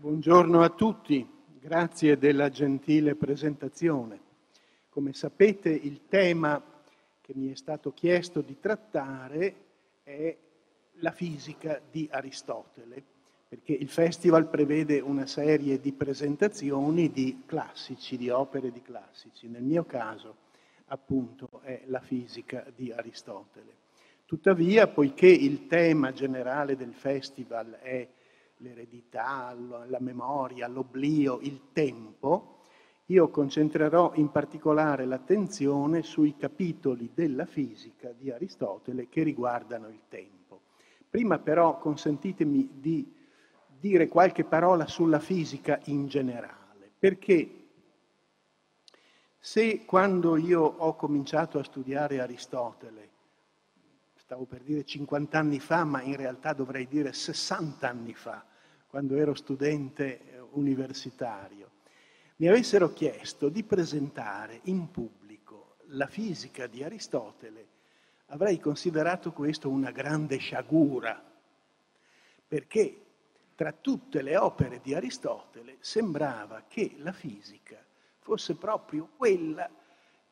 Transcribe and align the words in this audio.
Buongiorno 0.00 0.62
a 0.62 0.70
tutti, 0.70 1.28
grazie 1.60 2.16
della 2.16 2.48
gentile 2.48 3.16
presentazione. 3.16 4.18
Come 4.88 5.12
sapete 5.12 5.68
il 5.68 6.06
tema 6.08 6.62
che 7.20 7.32
mi 7.36 7.52
è 7.52 7.54
stato 7.54 7.92
chiesto 7.92 8.40
di 8.40 8.58
trattare 8.58 9.54
è 10.02 10.34
la 11.00 11.10
fisica 11.10 11.82
di 11.90 12.08
Aristotele, 12.10 13.02
perché 13.46 13.74
il 13.74 13.90
festival 13.90 14.48
prevede 14.48 15.00
una 15.00 15.26
serie 15.26 15.78
di 15.78 15.92
presentazioni 15.92 17.10
di 17.10 17.42
classici, 17.44 18.16
di 18.16 18.30
opere 18.30 18.72
di 18.72 18.80
classici. 18.80 19.48
Nel 19.48 19.64
mio 19.64 19.84
caso, 19.84 20.34
appunto, 20.86 21.60
è 21.62 21.82
la 21.88 22.00
fisica 22.00 22.64
di 22.74 22.90
Aristotele. 22.90 23.74
Tuttavia, 24.24 24.88
poiché 24.88 25.26
il 25.26 25.66
tema 25.66 26.10
generale 26.14 26.74
del 26.74 26.94
festival 26.94 27.72
è 27.82 28.08
l'eredità, 28.60 29.54
la 29.86 30.00
memoria, 30.00 30.68
l'oblio, 30.68 31.38
il 31.40 31.72
tempo, 31.72 32.58
io 33.06 33.28
concentrerò 33.28 34.12
in 34.14 34.30
particolare 34.30 35.04
l'attenzione 35.04 36.02
sui 36.02 36.36
capitoli 36.36 37.10
della 37.12 37.44
fisica 37.44 38.12
di 38.12 38.30
Aristotele 38.30 39.08
che 39.08 39.22
riguardano 39.22 39.88
il 39.88 40.02
tempo. 40.08 40.60
Prima 41.08 41.38
però 41.38 41.78
consentitemi 41.78 42.78
di 42.80 43.12
dire 43.80 44.08
qualche 44.08 44.44
parola 44.44 44.86
sulla 44.86 45.18
fisica 45.18 45.80
in 45.86 46.06
generale, 46.06 46.90
perché 46.98 47.56
se 49.38 49.84
quando 49.86 50.36
io 50.36 50.60
ho 50.60 50.94
cominciato 50.94 51.58
a 51.58 51.64
studiare 51.64 52.20
Aristotele, 52.20 53.08
stavo 54.14 54.44
per 54.44 54.60
dire 54.62 54.84
50 54.84 55.36
anni 55.36 55.58
fa, 55.58 55.82
ma 55.82 56.02
in 56.02 56.14
realtà 56.14 56.52
dovrei 56.52 56.86
dire 56.86 57.12
60 57.12 57.88
anni 57.88 58.14
fa, 58.14 58.44
quando 58.90 59.16
ero 59.16 59.34
studente 59.34 60.20
eh, 60.20 60.40
universitario, 60.50 61.70
mi 62.36 62.48
avessero 62.48 62.92
chiesto 62.92 63.48
di 63.48 63.62
presentare 63.62 64.60
in 64.64 64.90
pubblico 64.90 65.76
la 65.92 66.08
fisica 66.08 66.66
di 66.66 66.82
Aristotele, 66.82 67.66
avrei 68.26 68.58
considerato 68.58 69.30
questo 69.32 69.68
una 69.68 69.92
grande 69.92 70.38
sciagura, 70.38 71.22
perché 72.48 73.00
tra 73.54 73.72
tutte 73.72 74.22
le 74.22 74.36
opere 74.36 74.80
di 74.82 74.92
Aristotele 74.92 75.76
sembrava 75.78 76.64
che 76.66 76.94
la 76.98 77.12
fisica 77.12 77.76
fosse 78.18 78.56
proprio 78.56 79.08
quella 79.16 79.70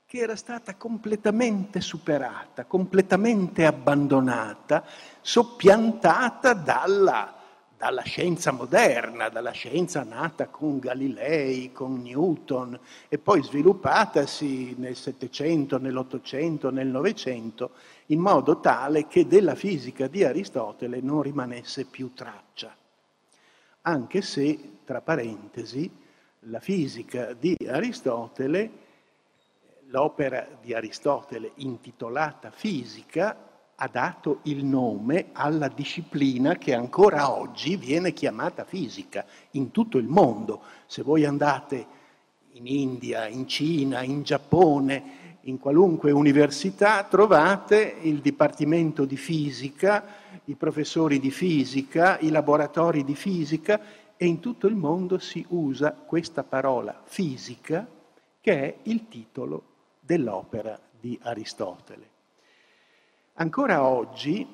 che 0.04 0.18
era 0.18 0.34
stata 0.34 0.74
completamente 0.74 1.80
superata, 1.80 2.64
completamente 2.64 3.66
abbandonata, 3.66 4.84
soppiantata 5.20 6.54
dalla 6.54 7.37
dalla 7.78 8.02
scienza 8.02 8.50
moderna, 8.50 9.28
dalla 9.28 9.52
scienza 9.52 10.02
nata 10.02 10.48
con 10.48 10.80
Galilei, 10.80 11.70
con 11.70 12.02
Newton 12.02 12.76
e 13.08 13.18
poi 13.18 13.40
sviluppatasi 13.40 14.74
nel 14.78 14.96
Settecento, 14.96 15.78
nell'Ottocento, 15.78 16.70
nel 16.70 16.88
Novecento, 16.88 17.70
in 18.06 18.18
modo 18.18 18.58
tale 18.58 19.06
che 19.06 19.28
della 19.28 19.54
fisica 19.54 20.08
di 20.08 20.24
Aristotele 20.24 21.00
non 21.00 21.22
rimanesse 21.22 21.84
più 21.84 22.12
traccia. 22.14 22.74
Anche 23.82 24.22
se, 24.22 24.78
tra 24.84 25.00
parentesi, 25.00 25.88
la 26.40 26.58
fisica 26.58 27.32
di 27.32 27.56
Aristotele, 27.64 28.70
l'opera 29.86 30.48
di 30.60 30.74
Aristotele 30.74 31.52
intitolata 31.56 32.50
Fisica, 32.50 33.47
ha 33.80 33.88
dato 33.88 34.40
il 34.42 34.64
nome 34.64 35.26
alla 35.32 35.68
disciplina 35.68 36.56
che 36.56 36.74
ancora 36.74 37.32
oggi 37.32 37.76
viene 37.76 38.12
chiamata 38.12 38.64
fisica 38.64 39.24
in 39.52 39.70
tutto 39.70 39.98
il 39.98 40.08
mondo. 40.08 40.62
Se 40.86 41.02
voi 41.02 41.24
andate 41.24 41.86
in 42.52 42.66
India, 42.66 43.28
in 43.28 43.46
Cina, 43.46 44.02
in 44.02 44.22
Giappone, 44.22 45.36
in 45.42 45.60
qualunque 45.60 46.10
università 46.10 47.04
trovate 47.04 47.98
il 48.02 48.20
dipartimento 48.20 49.04
di 49.04 49.16
fisica, 49.16 50.04
i 50.46 50.56
professori 50.56 51.20
di 51.20 51.30
fisica, 51.30 52.18
i 52.18 52.30
laboratori 52.30 53.04
di 53.04 53.14
fisica 53.14 53.80
e 54.16 54.26
in 54.26 54.40
tutto 54.40 54.66
il 54.66 54.74
mondo 54.74 55.18
si 55.18 55.44
usa 55.50 55.92
questa 55.92 56.42
parola 56.42 57.00
fisica 57.04 57.86
che 58.40 58.52
è 58.52 58.76
il 58.84 59.06
titolo 59.06 59.62
dell'opera 60.00 60.78
di 60.98 61.16
Aristotele. 61.22 62.16
Ancora 63.40 63.84
oggi 63.84 64.44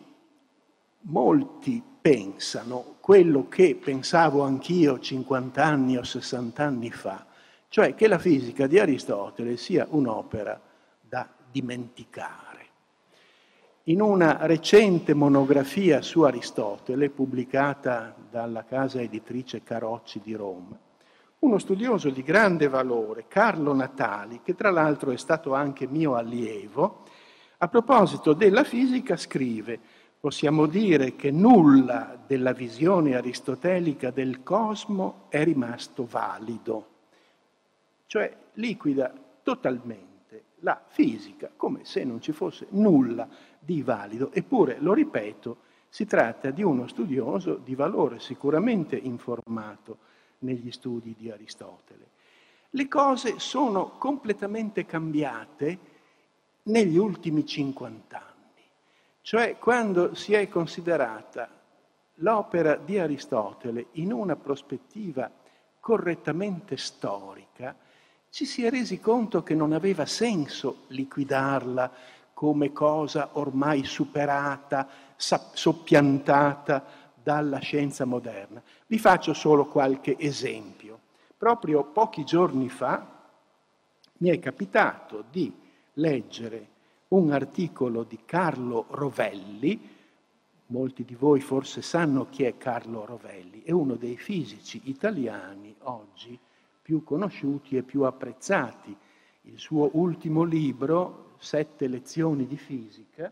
molti 1.03 1.83
pensano 2.03 2.97
quello 3.01 3.49
che 3.49 3.79
pensavo 3.83 4.43
anch'io 4.43 4.99
50 4.99 5.65
anni 5.65 5.97
o 5.97 6.03
60 6.03 6.63
anni 6.63 6.91
fa, 6.91 7.25
cioè 7.69 7.95
che 7.95 8.07
la 8.09 8.19
fisica 8.19 8.67
di 8.67 8.79
Aristotele 8.79 9.57
sia 9.57 9.87
un'opera 9.89 10.61
da 11.01 11.27
dimenticare. 11.51 12.67
In 13.85 14.03
una 14.03 14.45
recente 14.45 15.15
monografia 15.15 16.03
su 16.03 16.21
Aristotele, 16.21 17.09
pubblicata 17.09 18.15
dalla 18.31 18.67
casa 18.67 19.01
editrice 19.01 19.63
Carocci 19.63 20.21
di 20.23 20.35
Roma, 20.35 20.79
uno 21.39 21.59
studioso 21.59 22.11
di 22.11 22.23
grande 22.23 22.69
valore, 22.69 23.25
Carlo 23.29 23.73
Natali, 23.73 24.43
che 24.43 24.55
tra 24.55 24.71
l'altro 24.71 25.11
è 25.11 25.17
stato 25.17 25.55
anche 25.55 25.87
mio 25.87 26.17
allievo, 26.17 27.04
a 27.59 27.69
proposito 27.69 28.33
della 28.33 28.65
fisica 28.65 29.17
scrive, 29.17 29.79
possiamo 30.19 30.67
dire 30.67 31.17
che 31.17 31.31
nulla 31.31 32.19
della 32.27 32.53
visione 32.53 33.15
aristotelica 33.15 34.11
del 34.11 34.43
cosmo 34.43 35.27
è 35.29 35.45
rimasto 35.45 36.07
valido, 36.07 36.89
cioè 38.07 38.35
liquida 38.55 39.13
totalmente 39.43 40.45
la 40.61 40.83
fisica 40.87 41.51
come 41.55 41.81
se 41.85 42.05
non 42.05 42.21
ci 42.21 42.33
fosse 42.33 42.67
nulla 42.71 43.29
di 43.59 43.83
valido, 43.83 44.33
eppure, 44.33 44.79
lo 44.81 44.95
ripeto, 44.95 45.59
si 45.89 46.07
tratta 46.07 46.51
di 46.51 46.63
uno 46.63 46.87
studioso 46.89 47.55
di 47.55 47.75
valore 47.75 48.19
sicuramente 48.19 48.97
informato 48.97 49.99
negli 50.41 50.73
studi 50.73 51.15
di 51.17 51.31
Aristotele. 51.31 52.09
Le 52.71 52.89
cose 52.89 53.39
sono 53.39 53.91
completamente 53.99 54.85
cambiate 54.85 55.79
negli 56.65 56.97
ultimi 56.97 57.45
50 57.45 58.17
anni, 58.17 58.63
cioè 59.23 59.59
quando 59.59 60.15
si 60.15 60.33
è 60.35 60.49
considerata 60.49 61.49
l'opera 62.17 62.77
di 62.77 62.99
Aristotele 62.99 63.87
in 63.93 64.13
una 64.13 64.37
prospettiva 64.37 65.31
correttamente 65.81 66.77
storica, 66.77 67.75
ci 68.31 68.47
si 68.47 68.65
è 68.65 68.71
resi 68.71 69.01
conto 69.01 69.43
che 69.43 69.55
non 69.55 69.73
aveva 69.73 70.07
senso 70.07 70.85
liquidarla 70.89 71.91
come 72.33 72.73
cosa 72.73 73.31
ormai 73.33 73.85
superata, 73.85 74.89
soppiantata 75.17 76.85
dalla 77.15 77.59
scienza 77.59 78.05
moderna. 78.05 78.63
Vi 78.87 78.99
faccio 78.99 79.35
solo 79.35 79.67
qualche 79.67 80.17
esempio. 80.19 80.99
Proprio 81.37 81.85
pochi 81.85 82.25
giorni 82.25 82.69
fa 82.69 83.07
mi 84.19 84.31
è 84.31 84.39
capitato 84.39 85.25
di 85.31 85.64
leggere 85.95 86.69
un 87.09 87.31
articolo 87.31 88.03
di 88.03 88.21
Carlo 88.25 88.87
Rovelli, 88.91 89.91
molti 90.67 91.05
di 91.05 91.15
voi 91.15 91.41
forse 91.41 91.83
sanno 91.83 92.29
chi 92.29 92.45
è 92.45 92.57
Carlo 92.57 93.05
Rovelli, 93.05 93.63
è 93.63 93.71
uno 93.71 93.95
dei 93.95 94.17
fisici 94.17 94.81
italiani 94.85 95.75
oggi 95.81 96.39
più 96.83 97.05
conosciuti 97.05 97.77
e 97.77 97.83
più 97.83 98.03
apprezzati. 98.03 98.97
Il 99.43 99.59
suo 99.59 99.91
ultimo 99.95 100.43
libro, 100.43 101.33
Sette 101.39 101.89
lezioni 101.89 102.47
di 102.47 102.57
fisica, 102.57 103.31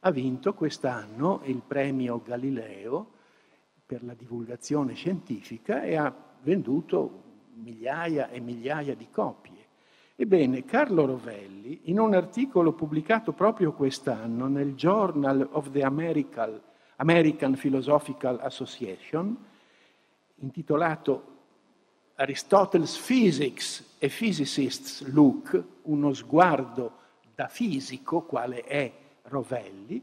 ha 0.00 0.10
vinto 0.10 0.52
quest'anno 0.52 1.40
il 1.44 1.62
premio 1.66 2.20
Galileo 2.22 3.12
per 3.86 4.04
la 4.04 4.14
divulgazione 4.14 4.94
scientifica 4.94 5.82
e 5.82 5.96
ha 5.96 6.14
venduto 6.42 7.22
migliaia 7.54 8.28
e 8.28 8.40
migliaia 8.40 8.94
di 8.94 9.08
copie. 9.10 9.53
Ebbene, 10.16 10.64
Carlo 10.64 11.06
Rovelli, 11.06 11.80
in 11.84 11.98
un 11.98 12.14
articolo 12.14 12.72
pubblicato 12.72 13.32
proprio 13.32 13.72
quest'anno 13.72 14.46
nel 14.46 14.74
Journal 14.74 15.48
of 15.50 15.72
the 15.72 15.82
American, 15.82 16.60
American 16.96 17.56
Philosophical 17.56 18.38
Association, 18.40 19.36
intitolato 20.36 21.32
Aristotle's 22.14 22.96
Physics 22.96 23.96
a 24.00 24.06
Physicist's 24.06 25.04
Look, 25.12 25.60
uno 25.82 26.12
sguardo 26.12 26.92
da 27.34 27.48
fisico, 27.48 28.22
quale 28.22 28.62
è 28.62 28.92
Rovelli, 29.22 30.00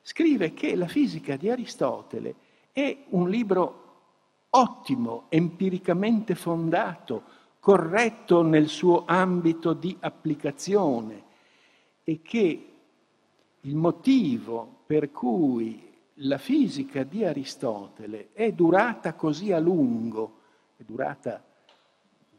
scrive 0.00 0.54
che 0.54 0.74
la 0.74 0.88
fisica 0.88 1.36
di 1.36 1.50
Aristotele 1.50 2.34
è 2.72 2.96
un 3.10 3.28
libro 3.28 3.80
ottimo, 4.48 5.26
empiricamente 5.28 6.34
fondato, 6.34 7.24
corretto 7.60 8.42
nel 8.42 8.68
suo 8.68 9.04
ambito 9.06 9.74
di 9.74 9.96
applicazione 10.00 11.22
e 12.02 12.20
che 12.22 12.66
il 13.60 13.76
motivo 13.76 14.78
per 14.86 15.12
cui 15.12 15.88
la 16.14 16.38
fisica 16.38 17.04
di 17.04 17.24
Aristotele 17.24 18.30
è 18.32 18.50
durata 18.52 19.14
così 19.14 19.52
a 19.52 19.58
lungo 19.58 20.38
è 20.76 20.82
durata 20.82 21.44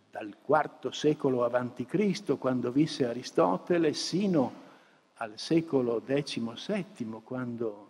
dal 0.09 0.35
IV 0.45 0.89
secolo 0.89 1.45
a.C., 1.45 2.37
quando 2.37 2.71
visse 2.71 3.05
Aristotele, 3.05 3.93
sino 3.93 4.69
al 5.15 5.33
secolo 5.35 6.01
XVII, 6.03 7.21
quando 7.23 7.89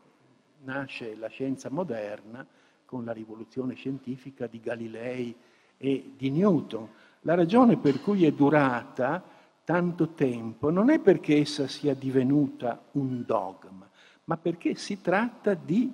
nasce 0.64 1.16
la 1.16 1.30
scienza 1.30 1.70
moderna 1.72 2.46
con 2.86 3.06
la 3.06 3.12
rivoluzione 3.12 3.74
scientifica 3.74 4.46
di 4.46 4.60
Galilei 4.60 5.36
e 5.78 6.12
di 6.16 6.30
Newton. 6.30 6.88
La 7.26 7.36
ragione 7.36 7.78
per 7.78 8.02
cui 8.02 8.26
è 8.26 8.32
durata 8.32 9.24
tanto 9.64 10.10
tempo 10.10 10.72
non 10.72 10.90
è 10.90 10.98
perché 10.98 11.38
essa 11.38 11.68
sia 11.68 11.94
divenuta 11.94 12.82
un 12.94 13.24
dogma, 13.28 13.88
ma 14.24 14.38
perché 14.38 14.74
si 14.74 15.02
tratta 15.02 15.54
di, 15.54 15.92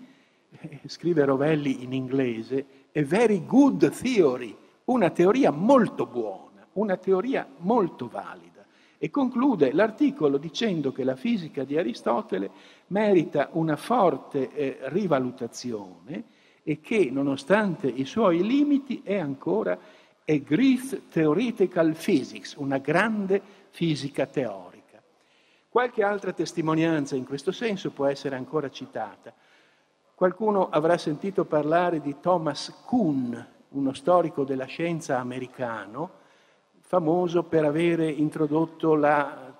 eh, 0.49 0.79
scrive 0.85 1.25
Rovelli 1.25 1.83
in 1.83 1.91
inglese, 1.91 2.65
a 2.93 3.03
very 3.03 3.45
good 3.45 3.91
theory, 3.91 4.55
una 4.85 5.09
teoria 5.09 5.51
molto 5.51 6.05
buona, 6.05 6.65
una 6.73 6.95
teoria 6.95 7.45
molto 7.57 8.07
valida. 8.07 8.65
E 8.97 9.09
conclude 9.09 9.73
l'articolo 9.73 10.37
dicendo 10.37 10.93
che 10.93 11.03
la 11.03 11.17
fisica 11.17 11.65
di 11.65 11.77
Aristotele 11.77 12.49
merita 12.87 13.49
una 13.51 13.75
forte 13.75 14.53
eh, 14.53 14.77
rivalutazione 14.83 16.23
e 16.63 16.79
che, 16.79 17.09
nonostante 17.11 17.87
i 17.87 18.05
suoi 18.05 18.45
limiti, 18.45 19.01
è 19.03 19.17
ancora 19.17 19.77
a 20.29 20.37
great 20.39 21.07
theoretical 21.09 21.95
physics, 21.95 22.55
una 22.55 22.79
grande 22.79 23.41
fisica 23.69 24.25
teorica. 24.25 25.01
Qualche 25.69 26.03
altra 26.03 26.33
testimonianza 26.33 27.15
in 27.15 27.25
questo 27.25 27.53
senso 27.53 27.91
può 27.91 28.07
essere 28.07 28.35
ancora 28.35 28.69
citata. 28.69 29.33
Qualcuno 30.13 30.67
avrà 30.69 30.97
sentito 30.97 31.45
parlare 31.45 32.01
di 32.01 32.15
Thomas 32.19 32.73
Kuhn, 32.85 33.45
uno 33.69 33.93
storico 33.93 34.43
della 34.43 34.65
scienza 34.65 35.17
americano, 35.19 36.11
famoso 36.79 37.43
per 37.43 37.63
avere 37.63 38.09
introdotto 38.09 38.95
la, 38.95 39.53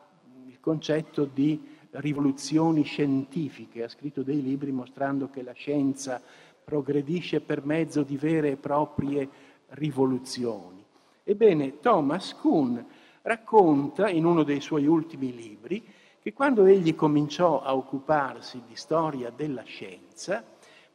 il 0.48 0.60
concetto 0.60 1.24
di 1.24 1.76
rivoluzioni 1.92 2.84
scientifiche, 2.84 3.84
ha 3.84 3.90
scritto 3.90 4.22
dei 4.22 4.42
libri 4.42 4.72
mostrando 4.72 5.30
che 5.30 5.44
la 5.44 5.54
scienza 5.54 6.22
progredisce 6.64 7.40
per 7.40 7.66
mezzo 7.66 8.04
di 8.04 8.18
vere 8.18 8.52
e 8.52 8.58
proprie 8.58 9.30
rivoluzioni. 9.70 10.86
Ebbene, 11.24 11.80
Thomas 11.80 12.34
Kuhn 12.36 12.86
racconta 13.22 14.10
in 14.10 14.26
uno 14.26 14.44
dei 14.44 14.62
suoi 14.62 14.88
ultimi 14.88 15.36
libri 15.36 15.86
che 16.22 16.34
quando 16.34 16.66
egli 16.66 16.96
cominciò 16.96 17.62
a 17.62 17.76
occuparsi 17.76 18.62
di 18.68 18.76
storia 18.76 19.30
della 19.30 19.64
scienza, 19.64 20.44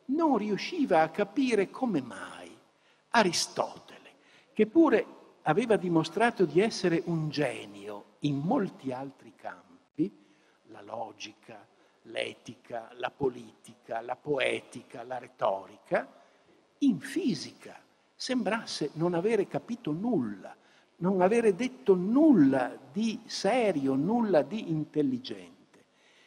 non 0.06 0.36
riusciva 0.36 1.02
a 1.02 1.10
capire 1.10 1.70
come 1.70 2.02
mai 2.02 2.50
Aristotele, 3.10 4.10
che 4.52 4.66
pure 4.66 5.06
aveva 5.42 5.76
dimostrato 5.76 6.44
di 6.44 6.60
essere 6.60 7.02
un 7.06 7.28
genio 7.28 8.16
in 8.20 8.38
molti 8.38 8.92
altri 8.92 9.34
campi, 9.34 10.10
la 10.66 10.80
logica, 10.82 11.66
l'etica, 12.02 12.90
la 12.94 13.10
politica, 13.10 14.00
la 14.00 14.16
poetica, 14.16 15.02
la 15.02 15.18
retorica, 15.18 16.08
in 16.78 17.00
fisica 17.00 17.78
sembrasse 18.22 18.90
non 18.92 19.14
avere 19.14 19.48
capito 19.48 19.90
nulla, 19.90 20.54
non 20.98 21.22
avere 21.22 21.56
detto 21.56 21.96
nulla 21.96 22.78
di 22.92 23.20
serio, 23.26 23.94
nulla 23.94 24.42
di 24.42 24.70
intelligente. 24.70 25.84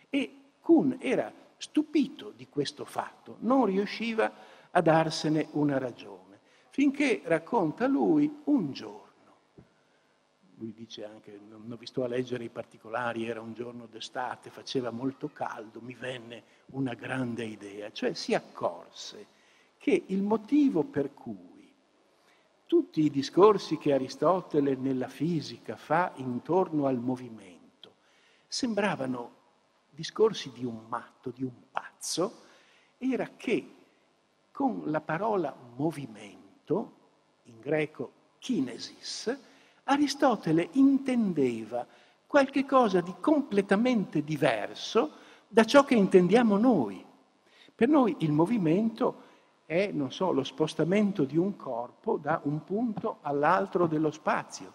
E 0.09 0.35
Kuhn 0.59 0.97
era 0.99 1.31
stupito 1.55 2.33
di 2.35 2.49
questo 2.49 2.83
fatto, 2.83 3.37
non 3.39 3.63
riusciva 3.67 4.29
a 4.71 4.81
darsene 4.81 5.47
una 5.51 5.77
ragione, 5.77 6.41
finché 6.69 7.21
racconta 7.23 7.87
lui 7.87 8.41
un 8.45 8.73
giorno 8.73 9.03
lui 10.57 10.73
dice 10.73 11.03
anche, 11.03 11.37
non 11.49 11.75
vi 11.77 11.85
sto 11.85 12.05
a 12.05 12.07
leggere 12.07 12.45
i 12.45 12.49
particolari, 12.49 13.27
era 13.27 13.41
un 13.41 13.53
giorno 13.53 13.87
d'estate, 13.91 14.49
faceva 14.49 14.89
molto 14.89 15.29
caldo, 15.33 15.81
mi 15.81 15.93
venne 15.93 16.43
una 16.67 16.93
grande 16.93 17.43
idea, 17.43 17.91
cioè 17.91 18.13
si 18.13 18.33
accorse 18.33 19.25
che 19.77 20.03
il 20.07 20.21
motivo 20.21 20.83
per 20.83 21.13
cui 21.13 21.54
tutti 22.67 23.01
i 23.01 23.09
discorsi 23.09 23.77
che 23.77 23.93
Aristotele 23.93 24.75
nella 24.75 25.07
fisica 25.07 25.75
fa 25.75 26.11
intorno 26.15 26.87
al 26.87 26.97
movimento 26.97 27.55
sembravano 28.47 29.33
discorsi 29.89 30.51
di 30.51 30.65
un 30.65 30.85
matto, 30.87 31.31
di 31.31 31.43
un 31.43 31.53
pazzo, 31.71 32.43
era 32.97 33.31
che 33.35 33.73
con 34.51 34.83
la 34.85 35.01
parola 35.01 35.55
movimento, 35.75 36.93
in 37.43 37.59
greco 37.59 38.11
kinesis, 38.39 39.37
Aristotele 39.83 40.69
intendeva 40.73 41.85
qualche 42.25 42.65
cosa 42.65 43.01
di 43.01 43.13
completamente 43.19 44.23
diverso 44.23 45.11
da 45.47 45.63
ciò 45.63 45.83
che 45.83 45.95
intendiamo 45.95 46.57
noi. 46.57 47.03
Per 47.73 47.87
noi 47.87 48.15
il 48.19 48.31
movimento 48.31 49.23
è, 49.65 49.91
non 49.91 50.11
so, 50.11 50.31
lo 50.31 50.43
spostamento 50.43 51.23
di 51.23 51.37
un 51.37 51.55
corpo 51.55 52.17
da 52.17 52.39
un 52.43 52.63
punto 52.63 53.17
all'altro 53.21 53.87
dello 53.87 54.11
spazio. 54.11 54.71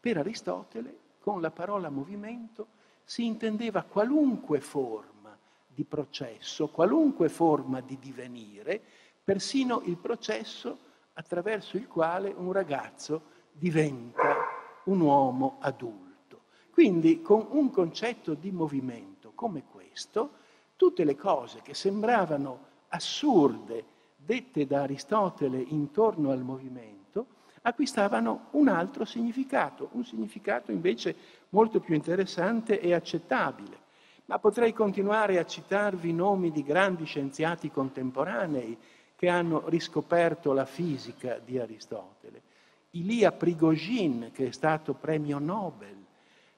Per 0.00 0.16
Aristotele, 0.16 0.98
con 1.20 1.40
la 1.40 1.50
parola 1.50 1.90
movimento, 1.90 2.68
si 3.04 3.26
intendeva 3.26 3.82
qualunque 3.82 4.60
forma 4.60 5.36
di 5.66 5.84
processo, 5.84 6.68
qualunque 6.68 7.28
forma 7.28 7.80
di 7.80 7.98
divenire, 7.98 8.80
persino 9.22 9.82
il 9.84 9.96
processo 9.96 10.78
attraverso 11.14 11.76
il 11.76 11.86
quale 11.86 12.32
un 12.34 12.52
ragazzo 12.52 13.22
diventa 13.52 14.36
un 14.84 15.00
uomo 15.00 15.58
adulto. 15.60 16.44
Quindi 16.70 17.20
con 17.20 17.46
un 17.50 17.70
concetto 17.70 18.34
di 18.34 18.50
movimento 18.50 19.32
come 19.34 19.64
questo, 19.70 20.32
tutte 20.76 21.04
le 21.04 21.14
cose 21.14 21.60
che 21.60 21.74
sembravano 21.74 22.68
assurde, 22.88 23.84
dette 24.24 24.66
da 24.66 24.82
Aristotele 24.82 25.58
intorno 25.58 26.30
al 26.30 26.42
movimento, 26.42 27.26
acquistavano 27.62 28.46
un 28.52 28.68
altro 28.68 29.04
significato, 29.04 29.88
un 29.92 30.04
significato 30.04 30.72
invece 30.72 31.14
molto 31.50 31.80
più 31.80 31.94
interessante 31.94 32.80
e 32.80 32.94
accettabile. 32.94 33.88
Ma 34.26 34.38
potrei 34.38 34.72
continuare 34.72 35.38
a 35.38 35.44
citarvi 35.44 36.12
nomi 36.12 36.52
di 36.52 36.62
grandi 36.62 37.04
scienziati 37.04 37.70
contemporanei 37.70 38.78
che 39.16 39.28
hanno 39.28 39.68
riscoperto 39.68 40.52
la 40.52 40.64
fisica 40.64 41.38
di 41.44 41.58
Aristotele. 41.58 42.42
Ilia 42.90 43.32
Prigogine, 43.32 44.30
che 44.30 44.48
è 44.48 44.52
stato 44.52 44.94
premio 44.94 45.38
Nobel 45.38 45.96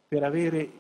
per 0.07 0.23
avere 0.23 0.71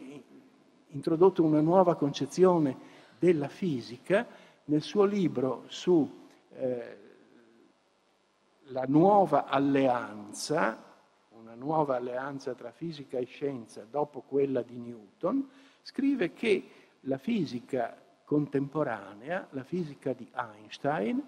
introdotto 0.88 1.42
una 1.42 1.60
nuova 1.60 1.96
concezione 1.96 2.76
della 3.18 3.48
fisica, 3.48 4.26
nel 4.64 4.82
suo 4.82 5.04
libro 5.04 5.64
su 5.68 6.21
eh, 6.56 6.98
la 8.66 8.84
nuova 8.86 9.46
alleanza, 9.46 10.76
una 11.30 11.54
nuova 11.54 11.96
alleanza 11.96 12.54
tra 12.54 12.70
fisica 12.70 13.18
e 13.18 13.24
scienza 13.24 13.86
dopo 13.88 14.20
quella 14.20 14.62
di 14.62 14.78
Newton, 14.78 15.48
scrive 15.82 16.32
che 16.32 16.68
la 17.00 17.18
fisica 17.18 17.96
contemporanea, 18.24 19.48
la 19.50 19.64
fisica 19.64 20.12
di 20.12 20.28
Einstein, 20.34 21.22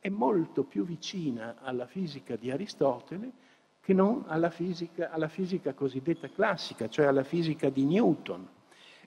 è 0.00 0.08
molto 0.08 0.64
più 0.64 0.84
vicina 0.84 1.56
alla 1.60 1.86
fisica 1.86 2.34
di 2.34 2.50
Aristotele 2.50 3.30
che 3.80 3.92
non 3.92 4.24
alla 4.26 4.50
fisica, 4.50 5.10
alla 5.10 5.28
fisica 5.28 5.74
cosiddetta 5.74 6.28
classica, 6.28 6.88
cioè 6.88 7.06
alla 7.06 7.24
fisica 7.24 7.68
di 7.68 7.84
Newton. 7.84 8.48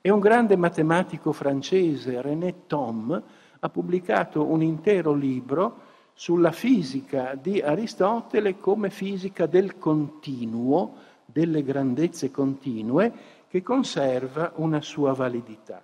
E 0.02 0.10
un 0.10 0.20
grande 0.20 0.56
matematico 0.56 1.32
francese, 1.32 2.22
René 2.22 2.68
Thom, 2.68 3.24
ha 3.66 3.70
pubblicato 3.70 4.46
un 4.46 4.62
intero 4.62 5.14
libro 5.14 5.84
sulla 6.14 6.52
fisica 6.52 7.36
di 7.36 7.62
Aristotele 7.62 8.60
come 8.60 8.90
fisica 8.90 9.48
del 9.48 9.78
continuo, 9.78 10.94
delle 11.26 11.64
grandezze 11.64 12.32
continue, 12.32 13.12
che 13.48 13.62
conserva 13.62 14.54
una 14.56 14.82
sua 14.82 15.14
validità. 15.14 15.84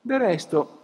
Del 0.00 0.18
resto, 0.20 0.82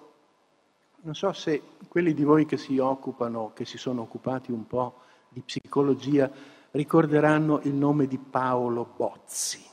non 1.03 1.15
so 1.15 1.33
se 1.33 1.63
quelli 1.89 2.13
di 2.13 2.25
voi 2.25 2.45
che 2.45 2.57
si 2.57 2.79
occupano, 2.79 3.53
che 3.55 3.65
si 3.65 3.79
sono 3.79 4.03
occupati 4.03 4.51
un 4.51 4.67
po' 4.67 4.95
di 5.29 5.41
psicologia, 5.43 6.31
ricorderanno 6.73 7.61
il 7.63 7.75
nome 7.75 8.07
di 8.07 8.19
Paolo 8.19 8.87
Bozzi. 8.97 9.65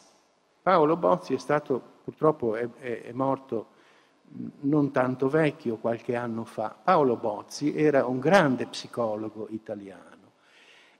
Paolo 0.61 0.95
Bozzi 0.97 1.33
è 1.33 1.39
stato, 1.39 1.81
purtroppo 2.03 2.55
è, 2.55 2.69
è, 2.79 3.01
è 3.03 3.11
morto 3.11 3.77
non 4.61 4.91
tanto 4.91 5.27
vecchio, 5.29 5.77
qualche 5.77 6.15
anno 6.15 6.43
fa. 6.45 6.75
Paolo 6.83 7.15
Bozzi 7.15 7.75
era 7.75 8.05
un 8.05 8.19
grande 8.19 8.65
psicologo 8.67 9.47
italiano 9.49 10.17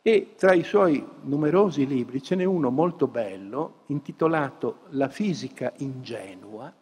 e 0.02 0.34
tra 0.38 0.54
i 0.54 0.64
suoi 0.64 1.06
numerosi 1.24 1.86
libri 1.86 2.24
ce 2.24 2.36
n'è 2.36 2.46
uno 2.46 2.70
molto 2.70 3.08
bello 3.08 3.82
intitolato 3.88 4.80
La 4.90 5.10
fisica 5.10 5.74
ingenua, 5.78 6.74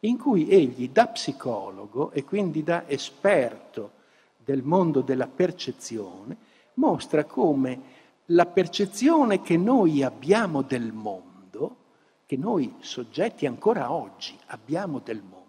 in 0.00 0.16
cui 0.18 0.48
egli 0.48 0.90
da 0.90 1.08
psicologo 1.08 2.10
e 2.12 2.24
quindi 2.24 2.62
da 2.62 2.88
esperto 2.88 3.90
del 4.36 4.62
mondo 4.62 5.00
della 5.00 5.26
percezione 5.26 6.36
mostra 6.74 7.24
come 7.24 8.02
la 8.26 8.46
percezione 8.46 9.42
che 9.42 9.56
noi 9.56 10.02
abbiamo 10.02 10.62
del 10.62 10.92
mondo, 10.92 11.76
che 12.24 12.36
noi 12.36 12.76
soggetti 12.78 13.46
ancora 13.46 13.92
oggi 13.92 14.38
abbiamo 14.46 15.00
del 15.00 15.22
mondo, 15.22 15.43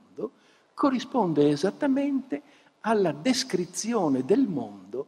corrisponde 0.76 1.50
esattamente 1.50 2.42
alla 2.82 3.12
descrizione 3.12 4.24
del 4.24 4.48
mondo 4.48 5.08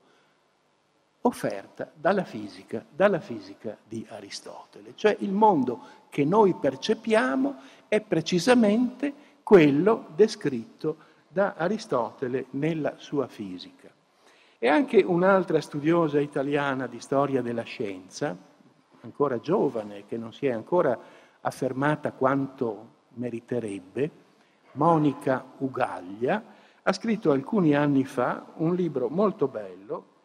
offerta 1.22 1.92
dalla 1.94 2.24
fisica, 2.24 2.84
dalla 2.90 3.20
fisica 3.20 3.78
di 3.88 4.04
Aristotele. 4.10 4.94
Cioè 4.96 5.16
il 5.20 5.32
mondo 5.32 6.06
che 6.10 6.24
noi 6.26 6.56
percepiamo 6.56 7.56
è 7.88 8.02
precisamente 8.02 9.14
quello 9.44 10.08
descritto 10.16 10.98
da 11.28 11.54
Aristotele 11.56 12.46
nella 12.52 12.96
sua 12.98 13.28
fisica. 13.28 13.90
E 14.58 14.68
anche 14.68 15.04
un'altra 15.04 15.62
studiosa 15.62 16.20
italiana 16.20 16.88
di 16.88 17.00
storia 17.00 17.42
della 17.44 17.62
scienza, 17.62 18.36
ancora 19.02 19.40
giovane, 19.40 20.06
che 20.08 20.18
non 20.18 20.34
si 20.34 20.48
è 20.48 20.52
ancora 20.52 20.98
affermata 21.42 22.12
quanto 22.14 22.96
meriterebbe, 23.10 24.26
Monica 24.77 25.43
Ugaglia, 25.57 26.43
ha 26.84 26.93
scritto 26.93 27.31
alcuni 27.31 27.75
anni 27.75 28.05
fa 28.05 28.46
un 28.57 28.75
libro 28.75 29.10
molto 29.10 29.48
bello, 29.48 30.15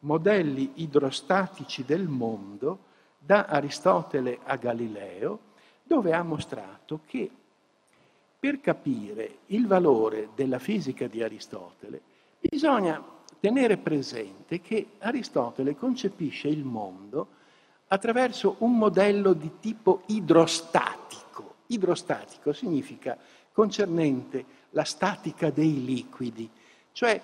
Modelli 0.00 0.72
idrostatici 0.76 1.84
del 1.84 2.08
mondo, 2.08 2.88
da 3.18 3.44
Aristotele 3.44 4.38
a 4.44 4.56
Galileo, 4.56 5.38
dove 5.82 6.14
ha 6.14 6.22
mostrato 6.22 7.00
che 7.06 7.30
per 8.38 8.60
capire 8.60 9.40
il 9.46 9.66
valore 9.66 10.30
della 10.34 10.58
fisica 10.58 11.06
di 11.06 11.22
Aristotele 11.22 12.00
bisogna 12.40 13.04
tenere 13.38 13.76
presente 13.76 14.62
che 14.62 14.92
Aristotele 14.98 15.76
concepisce 15.76 16.48
il 16.48 16.64
mondo 16.64 17.28
attraverso 17.88 18.56
un 18.58 18.78
modello 18.78 19.34
di 19.34 19.58
tipo 19.60 20.02
idrostatico. 20.06 21.56
Idrostatico 21.66 22.52
significa 22.52 23.18
concernente 23.52 24.58
la 24.70 24.84
statica 24.84 25.50
dei 25.50 25.84
liquidi, 25.84 26.48
cioè 26.92 27.20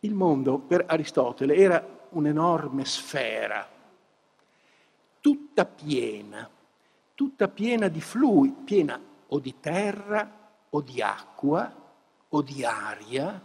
il 0.00 0.14
mondo 0.14 0.58
per 0.58 0.84
Aristotele 0.86 1.54
era 1.54 1.84
un'enorme 2.10 2.84
sfera, 2.84 3.68
tutta 5.20 5.64
piena, 5.64 6.48
tutta 7.14 7.48
piena 7.48 7.88
di 7.88 8.00
fluidi, 8.00 8.54
piena 8.64 9.00
o 9.28 9.38
di 9.38 9.54
terra 9.60 10.30
o 10.70 10.80
di 10.80 11.00
acqua 11.02 11.84
o 12.28 12.42
di 12.42 12.64
aria 12.64 13.42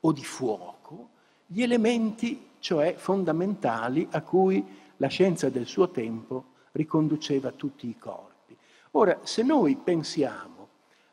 o 0.00 0.12
di 0.12 0.24
fuoco, 0.24 1.08
gli 1.46 1.62
elementi 1.62 2.48
cioè 2.58 2.94
fondamentali 2.96 4.06
a 4.10 4.22
cui 4.22 4.64
la 4.96 5.08
scienza 5.08 5.48
del 5.48 5.66
suo 5.66 5.88
tempo 5.90 6.44
riconduceva 6.72 7.50
tutti 7.52 7.88
i 7.88 7.98
corpi. 7.98 8.56
Ora, 8.92 9.20
se 9.22 9.42
noi 9.42 9.76
pensiamo 9.76 10.59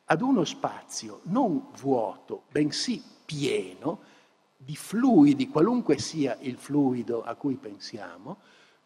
ad 0.09 0.21
uno 0.21 0.43
spazio 0.43 1.21
non 1.23 1.67
vuoto, 1.79 2.43
bensì 2.51 3.01
pieno, 3.25 3.99
di 4.55 4.75
fluidi, 4.75 5.49
qualunque 5.49 5.97
sia 5.97 6.37
il 6.41 6.57
fluido 6.57 7.23
a 7.23 7.35
cui 7.35 7.55
pensiamo, 7.55 8.37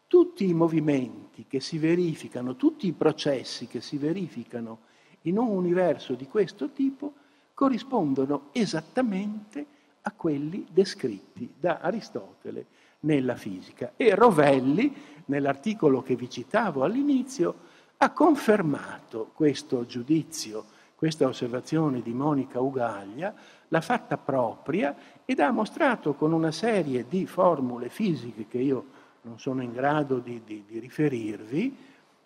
tutti 0.06 0.48
i 0.48 0.52
movimenti 0.52 1.46
che 1.48 1.60
si 1.60 1.78
verificano, 1.78 2.56
tutti 2.56 2.86
i 2.86 2.92
processi 2.92 3.66
che 3.66 3.80
si 3.80 3.96
verificano 3.96 4.80
in 5.22 5.38
un 5.38 5.48
universo 5.48 6.14
di 6.14 6.26
questo 6.26 6.70
tipo 6.70 7.14
corrispondono 7.54 8.48
esattamente 8.52 9.66
a 10.02 10.12
quelli 10.12 10.66
descritti 10.70 11.54
da 11.58 11.78
Aristotele 11.80 12.66
nella 13.00 13.36
fisica. 13.36 13.92
E 13.96 14.14
Rovelli, 14.14 14.94
nell'articolo 15.26 16.02
che 16.02 16.16
vi 16.16 16.28
citavo 16.28 16.82
all'inizio, 16.82 17.70
ha 17.96 18.10
confermato 18.10 19.30
questo 19.32 19.86
giudizio 19.86 20.71
questa 21.02 21.26
osservazione 21.26 22.00
di 22.00 22.12
Monica 22.12 22.60
Ugaglia, 22.60 23.34
l'ha 23.66 23.80
fatta 23.80 24.16
propria 24.16 24.94
ed 25.24 25.40
ha 25.40 25.50
mostrato 25.50 26.14
con 26.14 26.32
una 26.32 26.52
serie 26.52 27.06
di 27.08 27.26
formule 27.26 27.88
fisiche 27.88 28.46
che 28.46 28.58
io 28.58 28.84
non 29.22 29.40
sono 29.40 29.62
in 29.62 29.72
grado 29.72 30.18
di, 30.18 30.42
di, 30.44 30.62
di 30.64 30.78
riferirvi, 30.78 31.76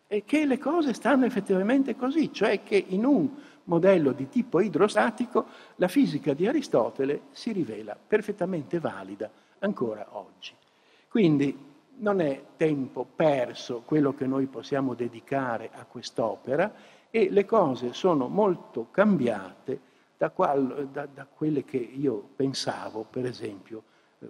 e 0.06 0.24
che 0.26 0.44
le 0.44 0.58
cose 0.58 0.92
stanno 0.92 1.24
effettivamente 1.24 1.96
così, 1.96 2.30
cioè 2.34 2.62
che 2.62 2.84
in 2.88 3.06
un 3.06 3.30
modello 3.64 4.12
di 4.12 4.28
tipo 4.28 4.60
idrostatico 4.60 5.46
la 5.76 5.88
fisica 5.88 6.34
di 6.34 6.46
Aristotele 6.46 7.22
si 7.30 7.52
rivela 7.52 7.96
perfettamente 7.96 8.78
valida 8.78 9.30
ancora 9.60 10.06
oggi. 10.10 10.52
Quindi 11.08 11.58
non 12.00 12.20
è 12.20 12.42
tempo 12.58 13.06
perso 13.16 13.80
quello 13.86 14.12
che 14.12 14.26
noi 14.26 14.44
possiamo 14.44 14.92
dedicare 14.92 15.70
a 15.72 15.86
quest'opera 15.86 16.70
e 17.16 17.30
le 17.30 17.46
cose 17.46 17.94
sono 17.94 18.28
molto 18.28 18.88
cambiate 18.90 19.80
da, 20.18 20.28
qual, 20.28 20.86
da, 20.92 21.06
da 21.06 21.24
quelle 21.24 21.64
che 21.64 21.78
io 21.78 22.28
pensavo, 22.36 23.06
per 23.08 23.24
esempio, 23.24 23.84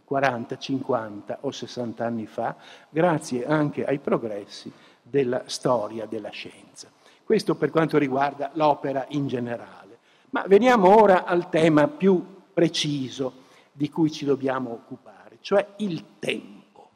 40, 0.04 0.56
50 0.56 1.38
o 1.40 1.50
60 1.50 2.04
anni 2.04 2.26
fa, 2.26 2.54
grazie 2.88 3.44
anche 3.44 3.84
ai 3.84 3.98
progressi 3.98 4.70
della 5.02 5.42
storia 5.46 6.06
della 6.06 6.28
scienza. 6.28 6.88
Questo 7.24 7.56
per 7.56 7.70
quanto 7.70 7.98
riguarda 7.98 8.52
l'opera 8.54 9.04
in 9.08 9.26
generale. 9.26 9.98
Ma 10.30 10.44
veniamo 10.46 10.88
ora 10.88 11.24
al 11.24 11.48
tema 11.48 11.88
più 11.88 12.24
preciso 12.52 13.42
di 13.72 13.90
cui 13.90 14.12
ci 14.12 14.24
dobbiamo 14.24 14.70
occupare, 14.70 15.38
cioè 15.40 15.66
il 15.78 16.20
tempo. 16.20 16.88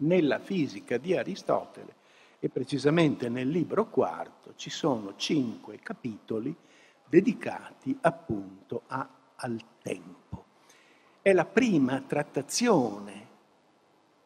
Nella 0.00 0.38
fisica 0.38 0.98
di 0.98 1.16
Aristotele 1.16 2.00
e 2.44 2.48
precisamente 2.48 3.28
nel 3.28 3.48
libro 3.48 3.86
quarto 3.86 4.54
ci 4.56 4.68
sono 4.68 5.14
cinque 5.14 5.78
capitoli 5.78 6.52
dedicati 7.06 7.96
appunto 8.00 8.82
a, 8.88 9.08
al 9.36 9.62
tempo. 9.80 10.46
È 11.22 11.32
la 11.32 11.44
prima 11.44 12.02
trattazione, 12.04 13.26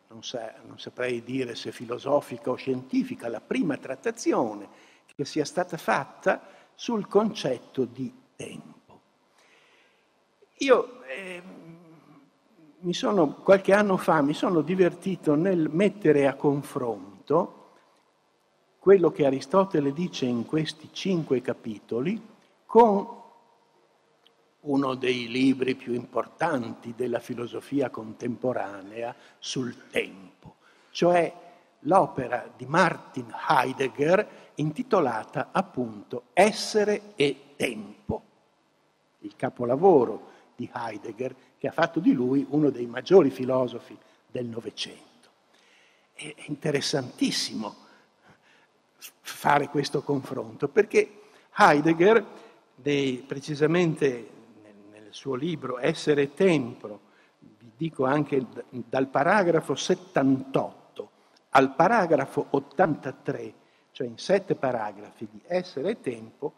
non, 0.08 0.24
sa, 0.24 0.54
non 0.66 0.78
saprei 0.78 1.22
dire 1.24 1.54
se 1.54 1.72
filosofica 1.72 2.48
o 2.48 2.54
scientifica, 2.54 3.28
la 3.28 3.42
prima 3.42 3.76
trattazione 3.76 4.66
che 5.14 5.26
sia 5.26 5.44
stata 5.44 5.76
fatta 5.76 6.48
sul 6.74 7.06
concetto 7.08 7.84
di 7.84 8.10
tempo. 8.34 9.00
Io 10.60 11.02
eh, 11.02 11.42
sono, 12.92 13.34
qualche 13.34 13.74
anno 13.74 13.98
fa 13.98 14.22
mi 14.22 14.32
sono 14.32 14.62
divertito 14.62 15.34
nel 15.34 15.68
mettere 15.68 16.26
a 16.26 16.34
confronto 16.34 17.55
quello 18.86 19.10
che 19.10 19.26
Aristotele 19.26 19.92
dice 19.92 20.26
in 20.26 20.46
questi 20.46 20.90
cinque 20.92 21.40
capitoli 21.40 22.24
con 22.64 23.20
uno 24.60 24.94
dei 24.94 25.26
libri 25.26 25.74
più 25.74 25.92
importanti 25.92 26.94
della 26.94 27.18
filosofia 27.18 27.90
contemporanea 27.90 29.12
sul 29.40 29.88
tempo, 29.90 30.58
cioè 30.92 31.32
l'opera 31.80 32.48
di 32.56 32.64
Martin 32.66 33.26
Heidegger 33.48 34.52
intitolata 34.54 35.48
appunto 35.50 36.26
Essere 36.32 37.14
e 37.16 37.54
tempo, 37.56 38.22
il 39.22 39.34
capolavoro 39.34 40.30
di 40.54 40.70
Heidegger 40.72 41.34
che 41.58 41.66
ha 41.66 41.72
fatto 41.72 41.98
di 41.98 42.12
lui 42.12 42.46
uno 42.50 42.70
dei 42.70 42.86
maggiori 42.86 43.30
filosofi 43.30 43.98
del 44.30 44.46
Novecento. 44.46 45.28
È 46.12 46.32
interessantissimo 46.46 47.82
fare 49.20 49.68
questo 49.68 50.02
confronto, 50.02 50.68
perché 50.68 51.22
Heidegger, 51.56 52.24
dei, 52.74 53.24
precisamente 53.26 54.28
nel 54.90 55.08
suo 55.10 55.34
libro 55.34 55.78
Essere 55.78 56.22
e 56.22 56.34
Tempo, 56.34 57.00
vi 57.38 57.72
dico 57.76 58.04
anche 58.04 58.44
dal 58.70 59.08
paragrafo 59.08 59.74
78 59.74 60.74
al 61.56 61.74
paragrafo 61.74 62.48
83, 62.50 63.54
cioè 63.92 64.06
in 64.06 64.18
sette 64.18 64.54
paragrafi 64.54 65.26
di 65.30 65.40
Essere 65.46 65.90
e 65.90 66.00
Tempo, 66.00 66.52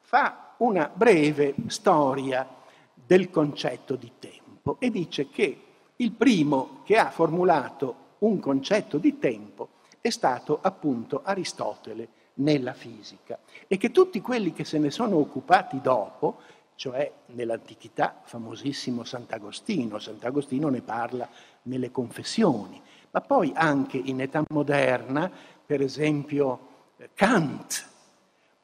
fa 0.00 0.54
una 0.58 0.90
breve 0.92 1.54
storia 1.66 2.48
del 2.94 3.28
concetto 3.28 3.94
di 3.94 4.10
tempo 4.18 4.78
e 4.80 4.90
dice 4.90 5.28
che 5.28 5.64
il 5.96 6.12
primo 6.12 6.80
che 6.84 6.96
ha 6.96 7.10
formulato 7.10 8.06
un 8.20 8.40
concetto 8.40 8.96
di 8.96 9.18
tempo 9.18 9.68
è 10.00 10.10
stato 10.10 10.58
appunto 10.60 11.22
Aristotele 11.24 12.08
nella 12.34 12.72
fisica. 12.72 13.38
E 13.66 13.76
che 13.76 13.90
tutti 13.90 14.20
quelli 14.20 14.52
che 14.52 14.64
se 14.64 14.78
ne 14.78 14.90
sono 14.90 15.16
occupati 15.16 15.80
dopo, 15.80 16.40
cioè 16.74 17.10
nell'antichità 17.26 18.20
famosissimo 18.22 19.04
Sant'Agostino, 19.04 19.98
Sant'Agostino 19.98 20.68
ne 20.68 20.80
parla 20.82 21.28
nelle 21.62 21.90
confessioni, 21.90 22.80
ma 23.10 23.20
poi 23.20 23.52
anche 23.54 23.96
in 23.96 24.20
età 24.20 24.44
moderna, 24.50 25.30
per 25.66 25.80
esempio 25.80 26.66
Kant, 27.14 27.88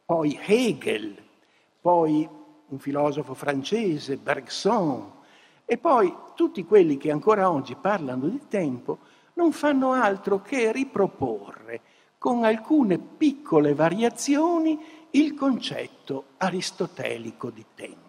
poi 0.05 0.39
Hegel, 0.45 1.17
poi 1.81 2.29
un 2.67 2.79
filosofo 2.79 3.35
francese, 3.35 4.17
Bergson, 4.17 5.13
e 5.65 5.79
poi 5.79 6.15
tutti 6.35 6.65
quelli 6.65 6.97
che 6.97 7.11
ancora 7.11 7.51
oggi 7.51 7.75
parlano 7.75 8.29
di 8.29 8.41
tempo 8.49 8.99
non 9.35 9.53
fanno 9.53 9.93
altro 9.93 10.41
che 10.41 10.73
riproporre 10.73 11.81
con 12.19 12.45
alcune 12.45 12.99
piccole 12.99 13.75
variazioni 13.75 14.79
il 15.11 15.35
concetto 15.35 16.25
aristotelico 16.39 17.51
di 17.51 17.65
tempo. 17.75 18.03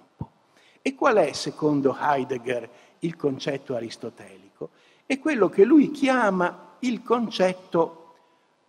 E 0.82 0.96
qual 0.96 1.18
è, 1.18 1.34
secondo 1.34 1.98
Heidegger, 2.00 2.70
il 3.00 3.16
concetto 3.16 3.76
aristotelico? 3.76 4.70
È 5.06 5.20
quello 5.20 5.50
che 5.50 5.66
lui 5.66 5.92
chiama 5.92 6.76
il 6.80 7.04
concetto, 7.04 8.14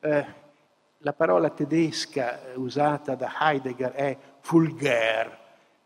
eh, 0.01 0.27
la 0.99 1.13
parola 1.13 1.51
tedesca 1.51 2.45
eh, 2.45 2.57
usata 2.57 3.15
da 3.15 3.33
Heidegger 3.39 3.93
è 3.93 4.19
vulgare, 4.49 5.39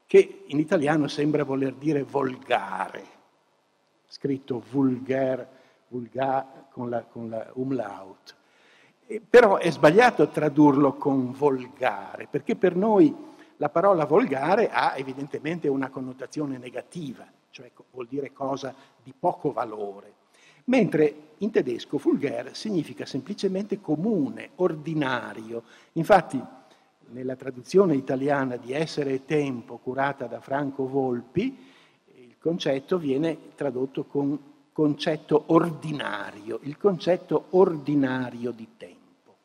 che 0.07 0.45
in 0.47 0.59
italiano 0.59 1.07
sembra 1.07 1.45
voler 1.45 1.75
dire 1.75 2.03
volgare, 2.03 3.05
scritto 4.09 4.63
vulgare, 4.71 5.59
vulgare 5.91 6.67
con 6.71 6.89
la, 6.89 7.03
con 7.03 7.29
la 7.29 7.51
umlaut. 7.55 8.35
E, 9.07 9.21
però 9.21 9.57
è 9.57 9.71
sbagliato 9.71 10.29
tradurlo 10.29 10.95
con 10.95 11.33
volgare, 11.33 12.27
perché 12.29 12.57
per 12.57 12.75
noi 12.75 13.15
la 13.57 13.69
parola 13.69 14.07
volgare 14.07 14.71
ha 14.71 14.97
evidentemente 14.97 15.69
una 15.69 15.91
connotazione 15.91 16.57
negativa, 16.57 17.27
cioè 17.51 17.71
vuol 17.91 18.07
dire 18.09 18.33
cosa 18.33 18.75
di 19.03 19.13
poco 19.17 19.53
valore, 19.53 20.15
mentre 20.65 21.29
in 21.39 21.51
tedesco 21.51 21.99
vulgare 21.99 22.55
significa 22.55 23.05
semplicemente 23.05 23.81
comune, 23.81 24.51
ordinario. 24.57 25.65
Infatti 25.93 26.43
nella 27.09 27.35
traduzione 27.35 27.97
italiana 27.97 28.57
di 28.57 28.73
Essere 28.73 29.13
e 29.15 29.25
Tempo, 29.25 29.79
curata 29.79 30.27
da 30.27 30.41
Franco 30.41 30.87
Volpi, 30.87 31.59
il 32.15 32.37
concetto 32.39 32.99
viene 32.99 33.55
tradotto 33.57 34.05
con 34.05 34.50
concetto 34.73 35.45
ordinario, 35.47 36.61
il 36.63 36.77
concetto 36.77 37.47
ordinario 37.51 38.51
di 38.51 38.69
tempo. 38.77 39.37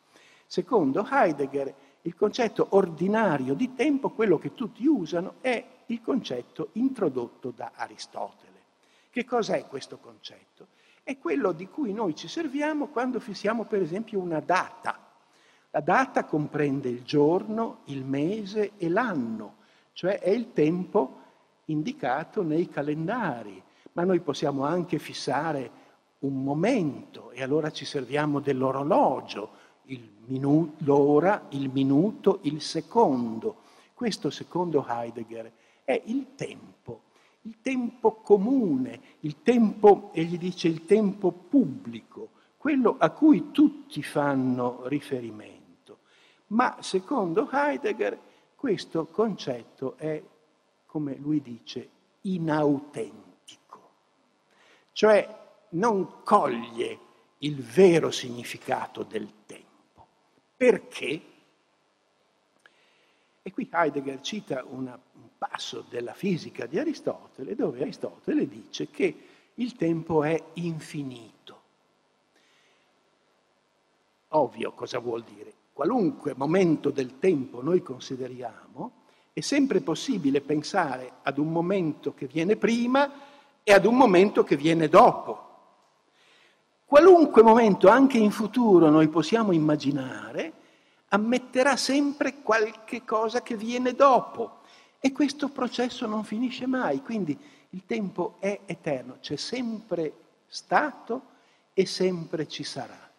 Secondo 0.45 1.07
Heidegger, 1.09 1.73
il 2.01 2.15
concetto 2.15 2.67
ordinario 2.71 3.53
di 3.53 3.73
tempo, 3.73 4.11
quello 4.11 4.37
che 4.37 4.53
tutti 4.53 4.85
usano, 4.85 5.35
è 5.41 5.63
il 5.87 6.01
concetto 6.01 6.69
introdotto 6.73 7.51
da 7.55 7.71
Aristotele. 7.75 8.53
Che 9.09 9.25
cos'è 9.25 9.65
questo 9.67 9.97
concetto? 9.97 10.67
È 11.03 11.17
quello 11.17 11.51
di 11.51 11.67
cui 11.67 11.93
noi 11.93 12.15
ci 12.15 12.27
serviamo 12.27 12.87
quando 12.87 13.19
fissiamo 13.19 13.65
per 13.65 13.81
esempio 13.81 14.19
una 14.19 14.39
data 14.39 15.05
la 15.75 15.81
data 15.81 16.23
comprende 16.23 16.87
il 16.87 17.03
giorno, 17.03 17.79
il 17.87 18.05
mese 18.05 18.77
e 18.77 18.87
l'anno, 18.87 19.55
cioè 19.91 20.19
è 20.19 20.29
il 20.29 20.53
tempo 20.53 21.19
indicato 21.65 22.43
nei 22.43 22.69
calendari, 22.69 23.61
ma 23.95 24.03
noi 24.03 24.19
possiamo 24.19 24.65
anche 24.65 24.99
fissare 24.99 25.83
un 26.19 26.43
momento 26.43 27.31
e 27.31 27.41
allora 27.41 27.71
ci 27.71 27.85
serviamo 27.85 28.41
dell'orologio, 28.41 29.49
il 29.83 30.09
minu- 30.25 30.81
l'ora, 30.81 31.45
il 31.49 31.69
minuto, 31.69 32.39
il 32.43 32.61
secondo. 32.61 33.63
Questo, 33.93 34.29
secondo 34.29 34.85
Heidegger, 34.85 35.51
è 35.85 36.01
il 36.05 36.35
tempo, 36.35 37.03
il 37.43 37.61
tempo 37.61 38.15
comune, 38.15 38.99
il 39.21 39.41
tempo, 39.41 40.09
egli 40.13 40.37
dice, 40.37 40.67
il 40.67 40.85
tempo 40.85 41.31
pubblico, 41.31 42.31
quello 42.57 42.97
a 42.97 43.11
cui 43.11 43.51
tutti 43.51 44.03
fanno 44.03 44.87
riferimento. 44.87 45.99
Ma 46.47 46.77
secondo 46.81 47.47
Heidegger 47.49 48.19
questo 48.55 49.05
concetto 49.05 49.95
è, 49.95 50.21
come 50.85 51.15
lui 51.15 51.41
dice, 51.41 51.89
inautentico, 52.21 53.24
cioè 54.95 55.27
non 55.71 56.23
coglie 56.23 56.99
il 57.39 57.61
vero 57.61 58.11
significato 58.11 59.03
del 59.03 59.29
tempo. 59.45 60.07
Perché? 60.55 61.21
E 63.41 63.51
qui 63.51 63.67
Heidegger 63.69 64.21
cita 64.21 64.63
una, 64.65 64.97
un 65.13 65.29
passo 65.37 65.83
della 65.89 66.13
fisica 66.13 66.65
di 66.65 66.79
Aristotele 66.79 67.55
dove 67.55 67.81
Aristotele 67.81 68.47
dice 68.47 68.89
che 68.89 69.27
il 69.55 69.75
tempo 69.75 70.23
è 70.23 70.41
infinito. 70.53 71.61
Ovvio 74.29 74.71
cosa 74.71 74.99
vuol 74.99 75.23
dire? 75.23 75.63
qualunque 75.75 76.33
momento 76.37 76.89
del 76.89 77.19
tempo 77.19 77.61
noi 77.61 77.81
consideriamo, 77.81 79.03
è 79.33 79.41
sempre 79.41 79.81
possibile 79.81 80.39
pensare 80.39 81.15
ad 81.21 81.37
un 81.37 81.51
momento 81.51 82.13
che 82.13 82.27
viene 82.27 82.55
prima 82.55 83.11
e 83.67 83.73
ad 83.73 83.85
un 83.85 83.95
momento 83.95 84.43
che 84.43 84.55
viene 84.55 84.87
dopo. 84.87 85.43
Qualunque 86.85 87.41
momento, 87.41 87.89
anche 87.89 88.19
in 88.19 88.29
futuro, 88.29 88.91
noi 88.91 89.07
possiamo 89.07 89.53
immaginare, 89.53 90.53
ammetterà 91.07 91.75
sempre 91.75 92.43
qualche 92.43 93.03
cosa 93.03 93.41
che 93.41 93.57
viene 93.57 93.95
dopo. 93.95 94.59
E 94.99 95.11
questo 95.11 95.49
processo 95.49 96.05
non 96.05 96.23
finisce 96.23 96.67
mai, 96.67 97.01
quindi 97.01 97.35
il 97.71 97.81
tempo 97.87 98.35
è 98.37 98.59
eterno, 98.65 99.17
c'è 99.19 99.35
sempre 99.35 100.13
stato 100.45 101.21
e 101.73 101.87
sempre 101.87 102.47
ci 102.47 102.63
sarà. 102.63 103.09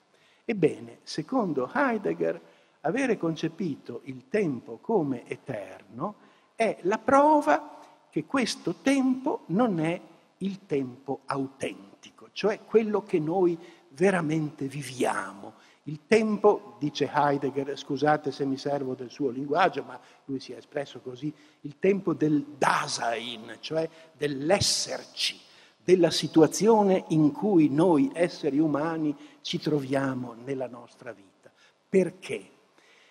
Ebbene, 0.44 1.00
secondo 1.02 1.68
Heidegger, 1.74 2.40
avere 2.82 3.18
concepito 3.18 4.02
il 4.04 4.28
tempo 4.28 4.78
come 4.80 5.26
eterno 5.26 6.14
è 6.54 6.78
la 6.82 6.98
prova 6.98 7.80
che 8.09 8.24
questo 8.26 8.76
tempo 8.80 9.42
non 9.46 9.80
è 9.80 10.00
il 10.38 10.66
tempo 10.66 11.20
autentico, 11.27 12.29
cioè 12.33 12.61
quello 12.64 13.03
che 13.03 13.18
noi 13.18 13.59
veramente 13.90 14.66
viviamo. 14.66 15.55
Il 15.85 16.01
tempo, 16.07 16.77
dice 16.79 17.11
Heidegger, 17.12 17.79
scusate 17.79 18.33
se 18.33 18.44
mi 18.44 18.57
servo 18.57 18.94
del 18.94 19.11
suo 19.11 19.31
linguaggio, 19.31 19.85
ma 19.85 19.99
lui 20.25 20.40
si 20.40 20.53
è 20.53 20.57
espresso 20.57 21.01
così, 21.01 21.33
il 21.61 21.79
tempo 21.79 22.12
del 22.12 22.44
Dasein, 22.59 23.59
cioè 23.61 23.88
dell'esserci, 24.12 25.40
della 25.83 26.11
situazione 26.11 27.05
in 27.09 27.31
cui 27.31 27.68
noi 27.68 28.11
esseri 28.12 28.59
umani 28.59 29.16
ci 29.40 29.61
troviamo 29.61 30.35
nella 30.44 30.66
nostra 30.66 31.12
vita. 31.12 31.53
Perché? 31.88 32.51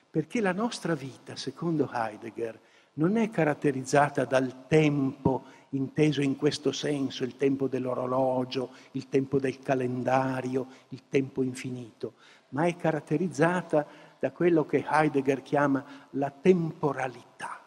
Perché 0.10 0.42
la 0.42 0.52
nostra 0.52 0.96
vita, 0.96 1.38
secondo 1.38 1.90
Heidegger, 1.92 2.60
non 2.96 3.16
è 3.16 3.30
caratterizzata 3.30 4.26
dal 4.26 4.68
tempo 4.68 5.46
inteso 5.76 6.22
in 6.22 6.36
questo 6.36 6.72
senso, 6.72 7.24
il 7.24 7.38
tempo 7.38 7.68
dell'orologio, 7.68 8.72
il 8.92 9.10
tempo 9.10 9.40
del 9.40 9.60
calendario, 9.60 10.68
il 10.90 11.04
tempo 11.10 11.44
infinito, 11.44 12.14
ma 12.50 12.66
è 12.66 12.76
caratterizzata 12.76 13.86
da 14.20 14.32
quello 14.32 14.66
che 14.66 14.86
Heidegger 14.88 15.42
chiama 15.42 15.84
la 16.12 16.32
temporalità. 16.32 17.62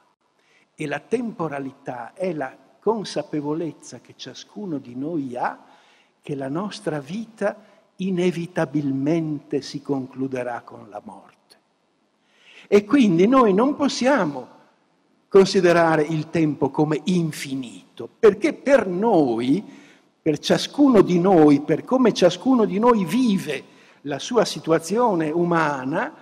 E 0.75 0.87
la 0.87 1.01
temporalità 1.01 2.15
è 2.15 2.33
la 2.33 2.57
consapevolezza 2.81 4.01
che 4.01 4.15
ciascuno 4.17 4.79
di 4.79 4.95
noi 4.95 5.37
ha 5.37 5.65
che 6.23 6.35
la 6.35 6.49
nostra 6.49 7.01
vita 7.01 7.57
inevitabilmente 7.97 9.61
si 9.61 9.83
concluderà 9.83 10.61
con 10.63 10.89
la 10.89 11.01
morte. 11.05 11.37
E 12.69 12.85
quindi 12.85 13.27
noi 13.27 13.55
non 13.55 13.75
possiamo 13.75 14.57
considerare 15.29 16.03
il 16.03 16.31
tempo 16.31 16.71
come 16.71 17.01
infinito, 17.05 18.09
perché 18.19 18.55
per 18.55 18.87
noi, 18.87 19.63
per 20.21 20.39
ciascuno 20.39 21.03
di 21.03 21.19
noi, 21.19 21.61
per 21.61 21.85
come 21.85 22.13
ciascuno 22.13 22.65
di 22.65 22.79
noi 22.79 23.05
vive 23.05 23.77
la 24.03 24.19
sua 24.19 24.45
situazione 24.45 25.31
umana, 25.31 26.15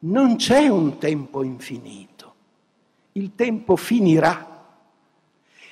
non 0.00 0.36
c'è 0.36 0.68
un 0.68 0.98
tempo 0.98 1.42
infinito. 1.42 2.34
Il 3.12 3.34
tempo 3.34 3.76
finirà 3.76 4.48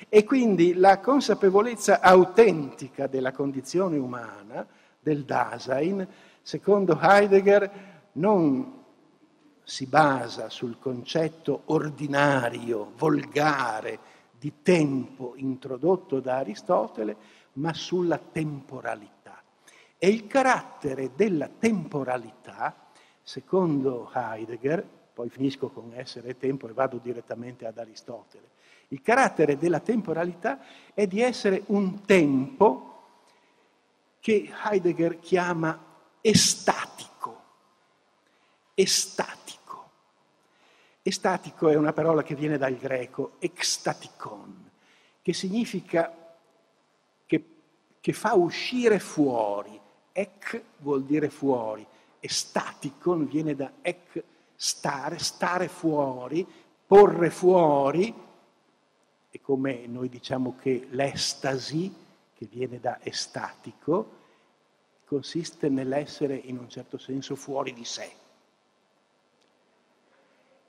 e 0.09 0.23
quindi 0.23 0.73
la 0.73 0.99
consapevolezza 0.99 1.99
autentica 2.01 3.07
della 3.07 3.31
condizione 3.31 3.97
umana, 3.97 4.65
del 4.99 5.23
Dasein, 5.23 6.05
secondo 6.41 6.97
Heidegger, 7.01 7.71
non 8.13 8.76
si 9.69 9.85
basa 9.85 10.49
sul 10.49 10.79
concetto 10.79 11.63
ordinario, 11.65 12.93
volgare 12.95 13.99
di 14.39 14.61
tempo 14.61 15.33
introdotto 15.35 16.21
da 16.21 16.37
Aristotele, 16.37 17.17
ma 17.53 17.73
sulla 17.73 18.17
temporalità. 18.17 19.43
E 19.97 20.07
il 20.07 20.25
carattere 20.25 21.11
della 21.15 21.49
temporalità, 21.49 22.87
secondo 23.21 24.09
Heidegger, 24.13 24.87
poi 25.13 25.27
finisco 25.27 25.67
con 25.67 25.91
essere 25.93 26.37
tempo 26.37 26.69
e 26.69 26.73
vado 26.73 26.97
direttamente 27.03 27.65
ad 27.65 27.77
Aristotele, 27.77 28.51
il 28.87 29.01
carattere 29.01 29.57
della 29.57 29.81
temporalità 29.81 30.61
è 30.93 31.05
di 31.07 31.19
essere 31.19 31.63
un 31.67 32.05
tempo 32.05 33.01
che 34.21 34.49
Heidegger 34.63 35.19
chiama 35.19 35.77
estatico. 36.21 37.43
Estatico. 38.73 39.56
Estatico 41.07 41.69
è 41.69 41.75
una 41.75 41.93
parola 41.93 42.21
che 42.21 42.35
viene 42.35 42.57
dal 42.57 42.75
greco 42.75 43.35
extaticon, 43.39 44.69
che 45.21 45.31
significa 45.31 46.13
che, 47.25 47.45
che 48.01 48.11
fa 48.11 48.33
uscire 48.33 48.99
fuori, 48.99 49.79
Ec 50.11 50.61
vuol 50.79 51.05
dire 51.05 51.29
fuori, 51.29 51.87
estatico 52.19 53.15
viene 53.15 53.55
da 53.55 53.71
ec, 53.81 54.21
stare, 54.53 55.17
stare 55.17 55.69
fuori, 55.69 56.45
porre 56.85 57.29
fuori, 57.29 58.13
e 59.29 59.39
come 59.39 59.87
noi 59.87 60.09
diciamo 60.09 60.57
che 60.61 60.87
l'estasi, 60.89 61.95
che 62.35 62.49
viene 62.51 62.81
da 62.81 62.99
estatico, 63.01 64.11
consiste 65.05 65.69
nell'essere 65.69 66.35
in 66.35 66.57
un 66.57 66.67
certo 66.67 66.97
senso 66.97 67.37
fuori 67.37 67.71
di 67.71 67.85
sé. 67.85 68.25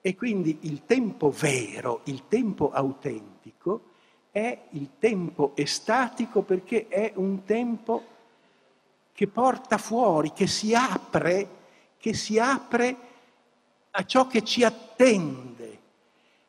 E 0.00 0.14
quindi 0.14 0.58
il 0.62 0.84
tempo 0.84 1.30
vero, 1.30 2.00
il 2.04 2.28
tempo 2.28 2.70
autentico, 2.70 3.82
è 4.30 4.58
il 4.70 4.90
tempo 4.98 5.52
estatico 5.54 6.42
perché 6.42 6.88
è 6.88 7.12
un 7.16 7.44
tempo 7.44 8.04
che 9.12 9.26
porta 9.26 9.78
fuori, 9.78 10.32
che 10.32 10.46
si 10.46 10.74
apre, 10.74 11.48
che 11.96 12.14
si 12.14 12.38
apre 12.38 12.96
a 13.90 14.04
ciò 14.04 14.26
che 14.28 14.44
ci 14.44 14.62
attende, 14.62 15.78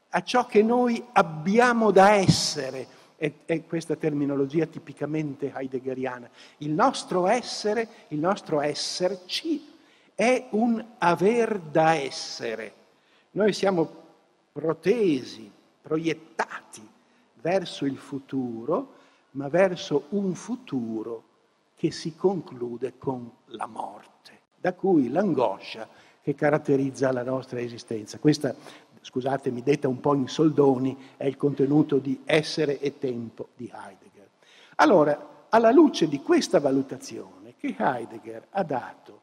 a 0.09 0.21
ciò 0.21 0.45
che 0.45 0.61
noi 0.61 1.03
abbiamo 1.13 1.89
da 1.89 2.13
essere 2.13 2.97
è, 3.19 3.31
è 3.45 3.65
questa 3.65 3.95
terminologia 3.95 4.65
tipicamente 4.65 5.51
heideggeriana. 5.53 6.29
Il 6.59 6.71
nostro 6.71 7.27
essere, 7.27 7.87
il 8.07 8.19
nostro 8.19 8.61
esserci 8.61 9.75
è 10.15 10.47
un 10.51 10.83
aver 10.97 11.59
da 11.59 11.95
essere. 11.95 12.73
Noi 13.31 13.53
siamo 13.53 13.87
protesi, 14.51 15.51
proiettati 15.81 16.87
verso 17.41 17.85
il 17.85 17.97
futuro, 17.97 18.93
ma 19.31 19.47
verso 19.49 20.05
un 20.09 20.33
futuro 20.33 21.23
che 21.75 21.91
si 21.91 22.15
conclude 22.15 22.97
con 22.97 23.29
la 23.47 23.67
morte, 23.67 24.39
da 24.59 24.73
cui 24.73 25.09
l'angoscia 25.09 25.87
che 26.21 26.33
caratterizza 26.33 27.11
la 27.11 27.23
nostra 27.23 27.59
esistenza. 27.59 28.17
Questa 28.17 28.55
scusatemi, 29.01 29.61
detta 29.61 29.87
un 29.87 29.99
po' 29.99 30.15
in 30.15 30.27
soldoni, 30.27 30.97
è 31.15 31.25
il 31.25 31.37
contenuto 31.37 31.99
di 31.99 32.21
Essere 32.25 32.79
e 32.79 32.97
Tempo 32.97 33.49
di 33.55 33.71
Heidegger. 33.71 34.27
Allora, 34.75 35.45
alla 35.49 35.71
luce 35.71 36.07
di 36.07 36.19
questa 36.21 36.59
valutazione 36.59 37.53
che 37.57 37.75
Heidegger 37.77 38.47
ha 38.49 38.63
dato 38.63 39.21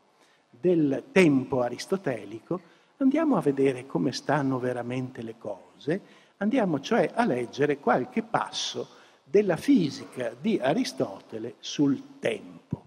del 0.48 1.04
tempo 1.12 1.60
aristotelico, 1.60 2.60
andiamo 2.98 3.36
a 3.36 3.40
vedere 3.40 3.86
come 3.86 4.12
stanno 4.12 4.58
veramente 4.58 5.22
le 5.22 5.36
cose, 5.38 6.00
andiamo 6.38 6.80
cioè 6.80 7.10
a 7.14 7.24
leggere 7.24 7.78
qualche 7.78 8.22
passo 8.22 8.88
della 9.22 9.56
fisica 9.56 10.34
di 10.38 10.58
Aristotele 10.58 11.56
sul 11.58 12.18
tempo. 12.18 12.84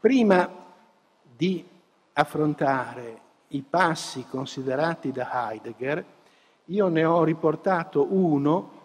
Prima 0.00 0.50
di 1.36 1.64
affrontare 2.12 3.20
i 3.48 3.62
passi 3.62 4.24
considerati 4.28 5.12
da 5.12 5.50
Heidegger, 5.50 6.04
io 6.66 6.88
ne 6.88 7.04
ho 7.04 7.24
riportato 7.24 8.06
uno 8.12 8.76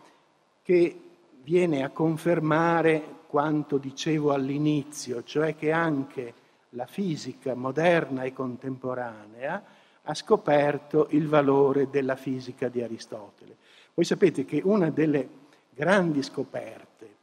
che 0.62 1.00
viene 1.44 1.84
a 1.84 1.90
confermare 1.90 3.22
quanto 3.28 3.78
dicevo 3.78 4.32
all'inizio, 4.32 5.24
cioè 5.24 5.56
che 5.56 5.72
anche 5.72 6.34
la 6.76 6.86
fisica 6.86 7.56
moderna 7.56 8.24
e 8.24 8.34
contemporanea 8.34 9.64
ha 10.02 10.14
scoperto 10.14 11.08
il 11.12 11.28
valore 11.28 11.90
della 11.90 12.16
fisica 12.16 12.68
di 12.68 12.82
Aristotele. 12.82 13.58
Voi 13.94 14.06
sapete 14.06 14.44
che 14.44 14.62
una 14.64 14.90
delle 14.90 15.30
grandi 15.70 16.22
scoperte, 16.22 17.16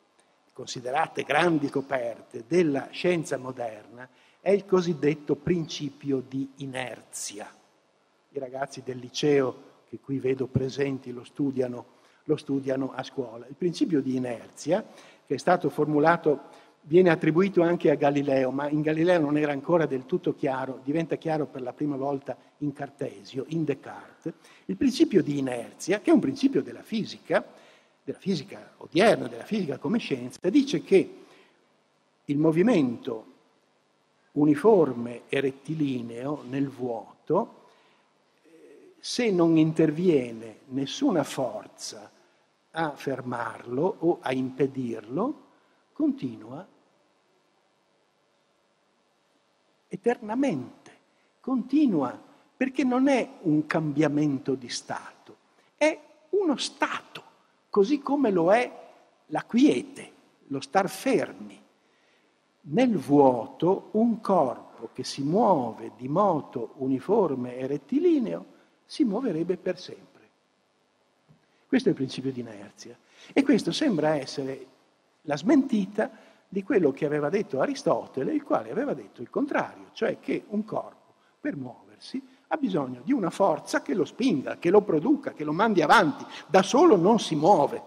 considerate 0.53 1.23
grandi 1.23 1.69
scoperte 1.69 2.45
della 2.47 2.89
scienza 2.91 3.37
moderna, 3.37 4.09
è 4.41 4.51
il 4.51 4.65
cosiddetto 4.65 5.35
principio 5.37 6.23
di 6.27 6.49
inerzia. 6.57 7.53
I 8.31 8.39
ragazzi 8.39 8.83
del 8.83 8.99
liceo 8.99 9.69
che 9.89 9.99
qui 9.99 10.19
vedo 10.19 10.47
presenti 10.47 11.13
lo 11.13 11.25
studiano, 11.25 11.85
lo 12.25 12.37
studiano 12.37 12.93
a 12.95 13.03
scuola. 13.03 13.47
Il 13.49 13.57
principio 13.57 14.01
di 14.01 14.17
inerzia, 14.17 14.85
che 15.27 15.35
è 15.35 15.39
stato 15.39 15.69
formulato, 15.69 16.45
viene 16.83 17.11
attribuito 17.11 17.63
anche 17.63 17.91
a 17.91 17.95
Galileo, 17.95 18.51
ma 18.51 18.69
in 18.69 18.81
Galileo 18.81 19.21
non 19.21 19.37
era 19.37 19.53
ancora 19.53 19.87
del 19.87 20.07
tutto 20.07 20.35
chiaro, 20.35 20.81
diventa 20.83 21.17
chiaro 21.17 21.47
per 21.47 21.63
la 21.63 21.73
prima 21.73 21.97
volta 21.97 22.37
in 22.59 22.73
Cartesio, 22.73 23.45
in 23.49 23.65
Descartes, 23.65 24.33
il 24.67 24.77
principio 24.77 25.23
di 25.23 25.39
inerzia, 25.39 26.01
che 26.01 26.11
è 26.11 26.15
un 26.15 26.21
principio 26.21 26.63
della 26.63 26.83
fisica, 26.83 27.45
della 28.03 28.19
fisica 28.19 28.73
odierna, 28.79 29.29
della 29.29 29.45
fisica 29.45 29.79
come 29.79 29.99
scienza, 29.99 30.39
dice 30.49 30.83
che 30.83 31.15
il 32.25 32.39
movimento 32.39 33.27
uniforme 34.33 35.23
e 35.29 35.41
rettilineo 35.41 36.45
nel 36.49 36.69
vuoto, 36.69 37.59
se 38.99 39.31
non 39.31 39.57
interviene 39.57 40.59
nessuna 40.67 41.25
forza 41.25 42.11
a 42.73 42.93
fermarlo 42.95 43.97
o 44.01 44.19
a 44.21 44.33
impedirlo, 44.33 45.49
continua 46.01 46.67
eternamente, 49.87 50.93
continua 51.41 52.19
perché 52.57 52.85
non 52.85 53.07
è 53.07 53.29
un 53.43 53.67
cambiamento 53.67 54.55
di 54.55 54.71
stato, 54.71 55.37
è 55.77 56.01
uno 56.31 56.57
stato, 56.57 57.23
così 57.69 57.99
come 57.99 58.31
lo 58.31 58.51
è 58.51 58.89
la 59.27 59.45
quiete, 59.45 60.13
lo 60.47 60.61
star 60.61 60.89
fermi. 60.89 61.63
Nel 62.63 62.97
vuoto 62.97 63.89
un 63.93 64.23
corpo 64.23 64.89
che 64.95 65.05
si 65.05 65.21
muove 65.23 65.93
di 65.99 66.09
moto 66.09 66.73
uniforme 66.77 67.57
e 67.57 67.67
rettilineo 67.67 68.47
si 68.87 69.05
muoverebbe 69.05 69.59
per 69.59 69.79
sempre. 69.79 70.29
Questo 71.67 71.89
è 71.89 71.93
il 71.93 71.97
principio 71.97 72.33
di 72.33 72.41
inerzia. 72.41 72.97
E 73.35 73.43
questo 73.43 73.71
sembra 73.71 74.15
essere 74.15 74.70
la 75.23 75.37
smentita 75.37 76.11
di 76.49 76.63
quello 76.63 76.91
che 76.91 77.07
aveva 77.07 77.29
detto 77.29 77.61
Aristotele, 77.61 78.33
il 78.33 78.43
quale 78.43 78.71
aveva 78.71 78.95
detto 78.95 79.23
il 79.23 79.31
contrario, 79.31 79.91
cioè 79.93 80.19
che 80.19 80.45
un 80.49 80.65
corpo 80.65 81.15
per 81.41 81.57
muoversi 81.57 82.23
ha 82.49 82.57
bisogno 82.57 83.03
di 83.05 83.13
una 83.13 83.31
forza 83.31 83.83
che 83.83 83.95
lo 83.95 84.05
spinga, 84.05 84.59
che 84.59 84.71
lo 84.71 84.83
produca, 84.83 85.33
che 85.33 85.45
lo 85.45 85.53
mandi 85.53 85.83
avanti. 85.83 86.25
Da 86.49 86.63
solo 86.63 86.97
non 86.97 87.21
si 87.21 87.37
muove. 87.37 87.83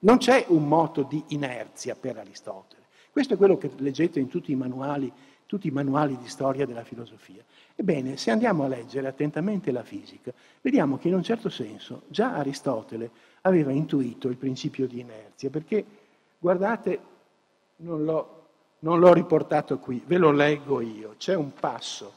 Non 0.00 0.18
c'è 0.18 0.44
un 0.48 0.68
moto 0.68 1.02
di 1.02 1.22
inerzia 1.28 1.96
per 1.96 2.18
Aristotele. 2.18 2.82
Questo 3.10 3.34
è 3.34 3.36
quello 3.36 3.58
che 3.58 3.70
leggete 3.76 4.20
in 4.20 4.28
tutti 4.28 4.52
i 4.52 4.56
manuali, 4.56 5.12
tutti 5.46 5.66
i 5.66 5.72
manuali 5.72 6.16
di 6.16 6.28
storia 6.28 6.64
della 6.64 6.84
filosofia. 6.84 7.42
Ebbene, 7.74 8.16
se 8.16 8.30
andiamo 8.30 8.64
a 8.64 8.68
leggere 8.68 9.08
attentamente 9.08 9.72
la 9.72 9.82
fisica, 9.82 10.32
vediamo 10.60 10.96
che 10.96 11.08
in 11.08 11.14
un 11.14 11.22
certo 11.22 11.48
senso 11.48 12.02
già 12.06 12.34
Aristotele 12.34 13.10
aveva 13.42 13.72
intuito 13.72 14.28
il 14.28 14.36
principio 14.36 14.86
di 14.86 15.00
inerzia, 15.00 15.50
perché 15.50 15.84
guardate, 16.42 16.98
non 17.76 18.02
l'ho, 18.02 18.46
non 18.80 18.98
l'ho 18.98 19.12
riportato 19.12 19.78
qui, 19.78 20.02
ve 20.04 20.18
lo 20.18 20.32
leggo 20.32 20.80
io. 20.80 21.14
C'è 21.16 21.36
un 21.36 21.52
passo 21.54 22.14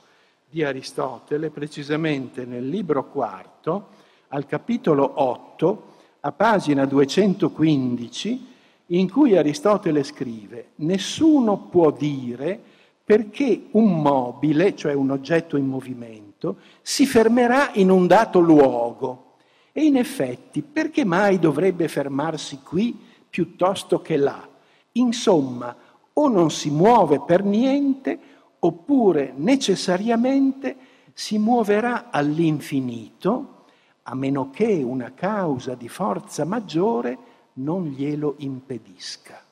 di 0.50 0.64
Aristotele, 0.64 1.52
precisamente 1.52 2.44
nel 2.44 2.68
libro 2.68 3.06
quarto, 3.06 3.90
al 4.30 4.48
capitolo 4.48 5.22
8, 5.22 5.94
a 6.22 6.32
pagina 6.32 6.86
215, 6.86 8.54
in 8.88 9.12
cui 9.12 9.38
Aristotele 9.38 10.02
scrive, 10.02 10.70
nessuno 10.78 11.58
può 11.58 11.92
dire 11.92 12.60
perché 13.04 13.68
un 13.72 14.02
mobile, 14.02 14.76
cioè 14.76 14.94
un 14.94 15.12
oggetto 15.12 15.56
in 15.56 15.68
movimento, 15.68 16.58
si 16.82 17.06
fermerà 17.06 17.70
in 17.74 17.92
un 17.92 18.08
dato 18.08 18.40
luogo. 18.40 19.34
E 19.72 19.84
in 19.84 19.98
effetti, 19.98 20.64
perché 20.64 21.06
mai 21.06 21.38
dovrebbe 21.38 21.88
fermarsi 21.88 22.62
qui 22.64 23.05
piuttosto 23.36 24.02
che 24.02 24.16
là? 24.16 24.48
Insomma, 24.94 25.76
o 26.14 26.30
non 26.30 26.50
si 26.52 26.70
muove 26.70 27.20
per 27.20 27.44
niente, 27.44 28.18
oppure 28.60 29.34
necessariamente 29.36 30.78
si 31.12 31.38
muoverà 31.38 32.12
all'infinito, 32.12 33.66
a 34.04 34.16
meno 34.16 34.52
che 34.52 34.82
una 34.82 35.14
causa 35.14 35.76
di 35.76 35.90
forza 35.90 36.46
maggiore 36.46 37.18
non 37.56 37.88
glielo 37.88 38.36
impedisca. 38.38 39.44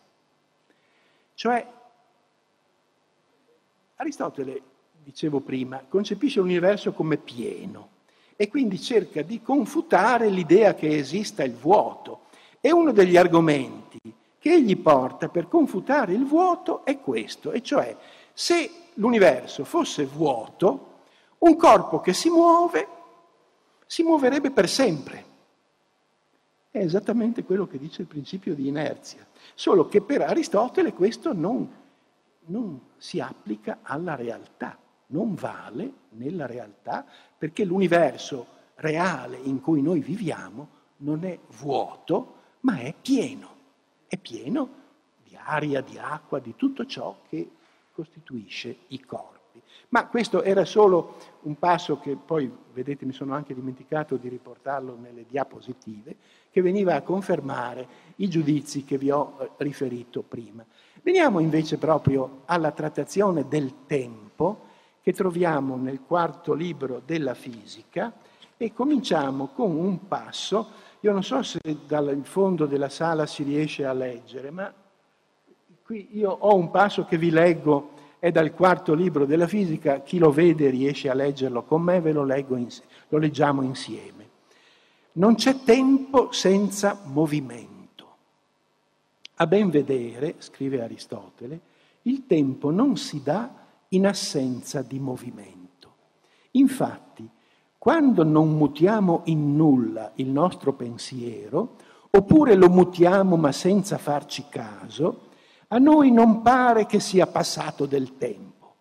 Cioè, 1.34 1.68
Aristotele, 3.98 4.62
dicevo 5.04 5.42
prima, 5.42 5.84
concepisce 5.90 6.40
l'universo 6.40 6.94
come 6.94 7.18
pieno 7.18 7.90
e 8.38 8.48
quindi 8.48 8.80
cerca 8.80 9.22
di 9.24 9.42
confutare 9.42 10.30
l'idea 10.30 10.74
che 10.74 10.96
esista 10.96 11.44
il 11.44 11.54
vuoto. 11.54 12.23
E 12.66 12.72
uno 12.72 12.94
degli 12.94 13.18
argomenti 13.18 14.00
che 14.40 14.54
egli 14.54 14.78
porta 14.78 15.28
per 15.28 15.50
confutare 15.50 16.14
il 16.14 16.26
vuoto 16.26 16.86
è 16.86 17.02
questo, 17.02 17.52
e 17.52 17.62
cioè 17.62 17.94
se 18.32 18.70
l'universo 18.94 19.66
fosse 19.66 20.06
vuoto, 20.06 20.92
un 21.40 21.58
corpo 21.58 22.00
che 22.00 22.14
si 22.14 22.30
muove 22.30 22.88
si 23.86 24.02
muoverebbe 24.04 24.52
per 24.52 24.70
sempre. 24.70 25.26
È 26.72 26.78
esattamente 26.80 27.44
quello 27.44 27.68
che 27.68 27.78
dice 27.78 28.02
il 28.02 28.08
principio 28.08 28.56
di 28.56 28.70
inerzia, 28.70 29.28
solo 29.54 29.88
che 29.88 30.02
per 30.02 30.22
Aristotele 30.22 30.94
questo 30.94 31.34
non 31.34 31.82
non 32.46 32.80
si 32.98 33.20
applica 33.20 33.80
alla 33.82 34.16
realtà, 34.16 34.78
non 35.08 35.36
vale 35.36 35.92
nella 36.12 36.46
realtà 36.46 37.06
perché 37.38 37.64
l'universo 37.64 38.48
reale 38.76 39.38
in 39.38 39.62
cui 39.62 39.82
noi 39.82 40.00
viviamo 40.00 40.82
non 40.98 41.24
è 41.24 41.38
vuoto, 41.60 42.42
ma 42.64 42.80
è 42.80 42.94
pieno, 43.00 43.50
è 44.08 44.18
pieno 44.18 44.70
di 45.24 45.38
aria, 45.42 45.82
di 45.82 45.98
acqua, 45.98 46.40
di 46.40 46.56
tutto 46.56 46.86
ciò 46.86 47.22
che 47.28 47.50
costituisce 47.92 48.80
i 48.88 49.02
corpi. 49.02 49.62
Ma 49.90 50.08
questo 50.08 50.42
era 50.42 50.66
solo 50.66 51.18
un 51.42 51.58
passo 51.60 52.00
che 52.00 52.16
poi, 52.16 52.52
vedete, 52.74 53.06
mi 53.06 53.14
sono 53.14 53.34
anche 53.36 53.54
dimenticato 53.54 54.16
di 54.16 54.28
riportarlo 54.28 54.98
nelle 55.00 55.26
diapositive, 55.28 56.16
che 56.50 56.62
veniva 56.62 56.96
a 56.96 57.02
confermare 57.02 57.88
i 58.18 58.28
giudizi 58.28 58.84
che 58.84 58.98
vi 58.98 59.12
ho 59.12 59.38
eh, 59.40 59.50
riferito 59.58 60.22
prima. 60.22 60.66
Veniamo 61.02 61.40
invece 61.40 61.78
proprio 61.78 62.42
alla 62.46 62.72
trattazione 62.72 63.48
del 63.48 63.86
tempo 63.86 64.72
che 65.02 65.14
troviamo 65.14 65.76
nel 65.76 66.02
quarto 66.02 66.54
libro 66.54 67.02
della 67.06 67.34
fisica 67.34 68.14
e 68.58 68.72
cominciamo 68.72 69.48
con 69.48 69.76
un 69.76 70.08
passo, 70.08 70.70
io 71.04 71.12
non 71.12 71.22
so 71.22 71.44
se 71.44 71.60
dal 71.86 72.22
fondo 72.24 72.66
della 72.66 72.88
sala 72.88 73.26
si 73.26 73.44
riesce 73.44 73.86
a 73.86 73.92
leggere, 73.92 74.52
ma 74.52 74.74
qui 75.84 76.08
io 76.14 76.32
ho 76.32 76.56
un 76.56 76.72
passo 76.72 77.04
che 77.04 77.18
vi 77.18 77.30
leggo 77.30 77.92
è 78.20 78.32
dal 78.32 78.54
quarto 78.54 78.94
libro 78.94 79.26
della 79.26 79.48
fisica, 79.48 80.00
chi 80.00 80.18
lo 80.18 80.32
vede 80.32 80.70
riesce 80.70 81.10
a 81.10 81.14
leggerlo 81.14 81.64
con 81.64 81.82
me, 81.82 82.00
ve 82.00 82.14
lo, 82.14 82.24
leggo 82.24 82.58
lo 83.10 83.18
leggiamo 83.18 83.64
insieme. 83.64 84.30
Non 85.14 85.36
c'è 85.36 85.64
tempo 85.64 86.32
senza 86.32 86.98
movimento. 87.04 88.08
A 89.36 89.46
ben 89.46 89.70
vedere, 89.70 90.36
scrive 90.38 90.82
Aristotele, 90.82 91.60
il 92.04 92.26
tempo 92.26 92.72
non 92.72 92.96
si 92.96 93.22
dà 93.22 93.54
in 93.90 94.08
assenza 94.08 94.82
di 94.82 95.00
movimento. 95.00 95.96
Infatti, 96.52 97.30
quando 97.84 98.24
non 98.24 98.56
mutiamo 98.56 99.24
in 99.26 99.58
nulla 99.58 100.14
il 100.16 100.30
nostro 100.30 100.72
pensiero, 100.72 101.76
oppure 102.12 102.56
lo 102.56 102.70
mutiamo 102.70 103.36
ma 103.36 103.52
senza 103.52 103.98
farci 103.98 104.46
caso, 104.48 105.32
a 105.68 105.80
noi 105.80 106.10
non 106.10 106.42
pare 106.42 106.86
che 106.86 107.02
sia 107.02 107.28
passato 107.28 107.86
del 107.86 108.16
tempo, 108.18 108.76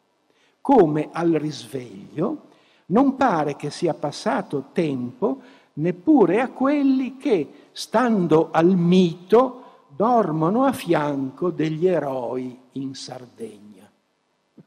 come 0.61 1.09
al 1.11 1.33
risveglio 1.33 2.43
non 2.87 3.17
pare 3.17 3.57
che 3.57 3.71
sia 3.71 3.93
passato 3.93 4.67
tempo 4.73 5.41
neppure 5.73 6.41
a 6.41 6.51
quelli 6.51 7.17
che, 7.17 7.71
stando 7.73 8.53
al 8.53 8.77
mito, 8.77 9.87
dormono 9.89 10.63
a 10.63 10.73
fianco 10.73 11.51
degli 11.51 11.89
eroi 11.89 12.57
in 12.75 12.95
Sardegna. 12.95 13.91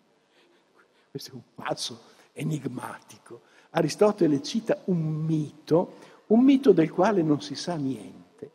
Questo 1.10 1.32
è 1.32 1.34
un 1.36 1.42
passo 1.56 2.02
enigmatico. 2.34 3.45
Aristotele 3.78 4.42
cita 4.42 4.82
un 4.86 5.02
mito, 5.26 5.96
un 6.28 6.42
mito 6.44 6.72
del 6.72 6.92
quale 6.92 7.22
non 7.22 7.42
si 7.42 7.56
sa 7.56 7.76
niente. 7.76 8.52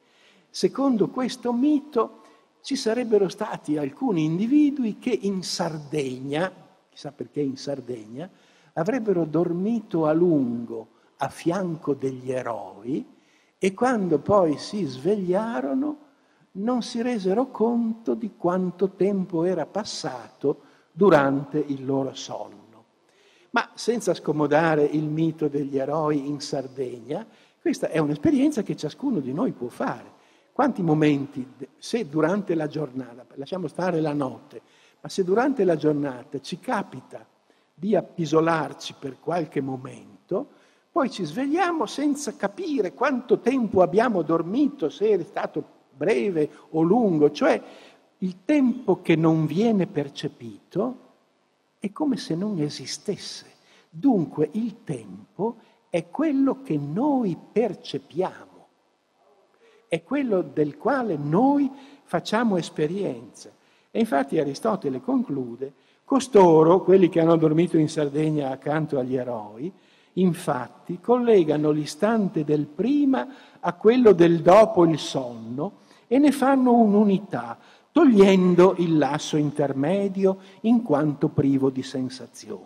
Secondo 0.49 1.09
questo 1.09 1.53
mito 1.53 2.23
ci 2.63 2.75
sarebbero 2.75 3.29
stati 3.29 3.77
alcuni 3.77 4.25
individui 4.25 4.99
che 4.99 5.11
in 5.11 5.43
Sardegna, 5.43 6.51
chissà 6.89 7.13
perché 7.13 7.41
in 7.41 7.59
Sardegna, 7.59 8.29
avrebbero 8.75 9.25
dormito 9.27 10.07
a 10.07 10.13
lungo 10.13 10.89
a 11.19 11.29
fianco 11.29 11.93
degli 11.93 12.33
eroi 12.33 13.07
e 13.59 13.75
quando 13.75 14.21
poi 14.21 14.57
si 14.57 14.85
svegliarono 14.85 15.99
non 16.53 16.81
si 16.81 17.03
resero 17.03 17.49
conto 17.49 18.15
di 18.15 18.33
quanto 18.39 18.93
tempo 18.93 19.45
era 19.45 19.67
passato 19.67 20.63
durante 20.91 21.59
il 21.59 21.85
loro 21.85 22.15
sonno. 22.15 22.60
Ma 23.51 23.71
senza 23.75 24.15
scomodare 24.15 24.85
il 24.85 25.05
mito 25.05 25.49
degli 25.49 25.77
eroi 25.77 26.29
in 26.29 26.41
Sardegna, 26.41 27.27
questa 27.61 27.89
è 27.89 27.99
un'esperienza 27.99 28.63
che 28.63 28.77
ciascuno 28.77 29.21
di 29.21 29.33
noi 29.33 29.53
può 29.53 29.69
fare. 29.69 30.19
Quanti 30.53 30.83
momenti, 30.83 31.47
se 31.79 32.09
durante 32.09 32.55
la 32.55 32.67
giornata, 32.67 33.27
lasciamo 33.35 33.67
stare 33.67 34.01
la 34.01 34.13
notte, 34.13 34.61
ma 35.01 35.09
se 35.09 35.25
durante 35.25 35.65
la 35.65 35.77
giornata 35.77 36.41
ci 36.41 36.59
capita 36.59 37.27
di 37.75 37.97
appisolarci 37.97 38.95
per 38.99 39.19
qualche 39.19 39.61
momento, 39.61 40.49
poi 40.93 41.11
ci 41.11 41.25
svegliamo 41.25 41.87
senza 41.87 42.35
capire 42.37 42.93
quanto 42.93 43.39
tempo 43.39 43.81
abbiamo 43.81 44.23
dormito, 44.23 44.89
se 44.91 45.09
è 45.11 45.23
stato 45.23 45.79
breve 45.97 46.51
o 46.71 46.83
lungo, 46.83 47.31
cioè 47.31 47.61
il 48.19 48.45
tempo 48.45 49.01
che 49.01 49.17
non 49.17 49.47
viene 49.47 49.87
percepito 49.87 51.09
è 51.81 51.91
come 51.91 52.17
se 52.17 52.37
non 52.37 52.61
esistesse. 52.61 53.47
Dunque 53.91 54.49
il 54.53 54.85
tempo 54.85 55.57
è 55.91 56.09
quello 56.09 56.63
che 56.63 56.77
noi 56.77 57.37
percepiamo 57.53 58.51
è 59.91 60.05
quello 60.05 60.43
del 60.43 60.77
quale 60.77 61.17
noi 61.17 61.69
facciamo 62.05 62.57
esperienze. 62.57 63.55
E 63.91 63.99
infatti 63.99 64.39
Aristotele 64.39 65.01
conclude, 65.01 65.73
costoro, 66.05 66.85
quelli 66.85 67.09
che 67.09 67.19
hanno 67.19 67.35
dormito 67.35 67.77
in 67.77 67.89
Sardegna 67.89 68.51
accanto 68.51 69.01
agli 69.01 69.17
eroi, 69.17 69.71
infatti 70.13 71.01
collegano 71.01 71.73
l'istante 71.73 72.45
del 72.45 72.67
prima 72.67 73.27
a 73.59 73.73
quello 73.73 74.13
del 74.13 74.43
dopo 74.43 74.85
il 74.85 74.97
sonno 74.97 75.79
e 76.07 76.19
ne 76.19 76.31
fanno 76.31 76.73
un'unità, 76.73 77.59
togliendo 78.01 78.77
il 78.79 78.97
lasso 78.97 79.37
intermedio 79.37 80.39
in 80.63 80.83
quanto 80.83 81.29
privo 81.29 81.69
di 81.69 81.83
sensazione. 81.83 82.65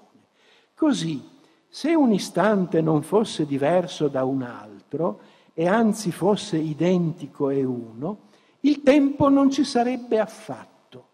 Così, 0.76 1.28
se 1.68 1.92
un 1.92 2.12
istante 2.12 2.80
non 2.80 3.02
fosse 3.02 3.44
diverso 3.44 4.06
da 4.06 4.22
un 4.22 4.42
altro, 4.42 5.18
e 5.52 5.66
anzi 5.66 6.12
fosse 6.12 6.56
identico 6.56 7.50
e 7.50 7.64
uno, 7.64 8.18
il 8.60 8.82
tempo 8.82 9.28
non 9.28 9.50
ci 9.50 9.64
sarebbe 9.64 10.20
affatto. 10.20 11.06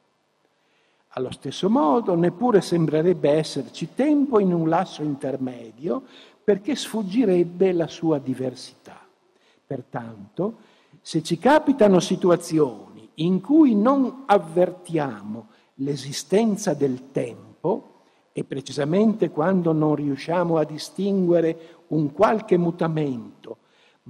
Allo 1.14 1.32
stesso 1.32 1.70
modo, 1.70 2.14
neppure 2.14 2.60
sembrerebbe 2.60 3.30
esserci 3.30 3.94
tempo 3.94 4.38
in 4.38 4.52
un 4.52 4.68
lasso 4.68 5.02
intermedio 5.02 6.02
perché 6.44 6.76
sfuggirebbe 6.76 7.72
la 7.72 7.88
sua 7.88 8.18
diversità. 8.18 9.00
Pertanto, 9.66 10.58
se 11.00 11.22
ci 11.22 11.38
capitano 11.38 12.00
situazioni 12.00 12.89
in 13.20 13.40
cui 13.40 13.74
non 13.74 14.24
avvertiamo 14.26 15.48
l'esistenza 15.76 16.74
del 16.74 17.10
tempo, 17.10 17.86
e 18.32 18.44
precisamente 18.44 19.30
quando 19.30 19.72
non 19.72 19.94
riusciamo 19.94 20.56
a 20.56 20.64
distinguere 20.64 21.82
un 21.88 22.12
qualche 22.12 22.56
mutamento 22.56 23.58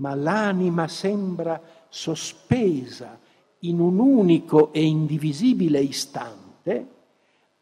ma 0.01 0.15
l'anima 0.15 0.89
sembra 0.89 1.61
sospesa 1.89 3.19
in 3.61 3.81
un 3.81 3.99
unico 3.99 4.73
e 4.73 4.83
indivisibile 4.85 5.81
istante, 5.81 6.89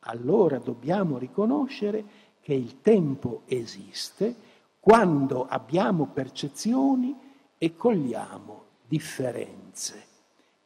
allora 0.00 0.58
dobbiamo 0.58 1.18
riconoscere 1.18 2.04
che 2.40 2.54
il 2.54 2.80
tempo 2.80 3.42
esiste 3.46 4.46
quando 4.78 5.46
abbiamo 5.48 6.06
percezioni 6.06 7.14
e 7.58 7.74
cogliamo 7.74 8.62
differenze. 8.86 10.07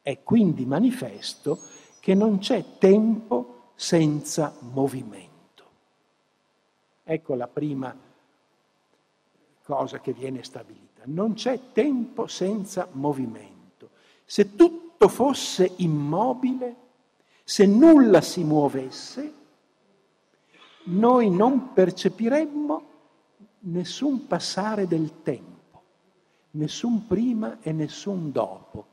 È 0.03 0.21
quindi 0.21 0.65
manifesto 0.65 1.59
che 1.99 2.13
non 2.13 2.37
c'è 2.39 2.77
tempo 2.77 3.71
senza 3.73 4.53
movimento. 4.59 5.31
Ecco 7.03 7.33
la 7.33 7.47
prima 7.47 7.95
cosa 9.63 10.01
che 10.01 10.11
viene 10.13 10.43
stabilita 10.43 10.83
non 11.05 11.33
c'è 11.33 11.71
tempo 11.71 12.27
senza 12.27 12.87
movimento. 12.91 13.89
Se 14.25 14.55
tutto 14.55 15.07
fosse 15.07 15.71
immobile, 15.77 16.75
se 17.43 17.65
nulla 17.65 18.21
si 18.21 18.43
muovesse, 18.43 19.33
noi 20.85 21.29
non 21.29 21.73
percepiremmo 21.73 22.91
nessun 23.59 24.27
passare 24.27 24.87
del 24.87 25.21
tempo, 25.21 25.81
nessun 26.51 27.07
prima 27.07 27.59
e 27.61 27.71
nessun 27.71 28.31
dopo. 28.31 28.87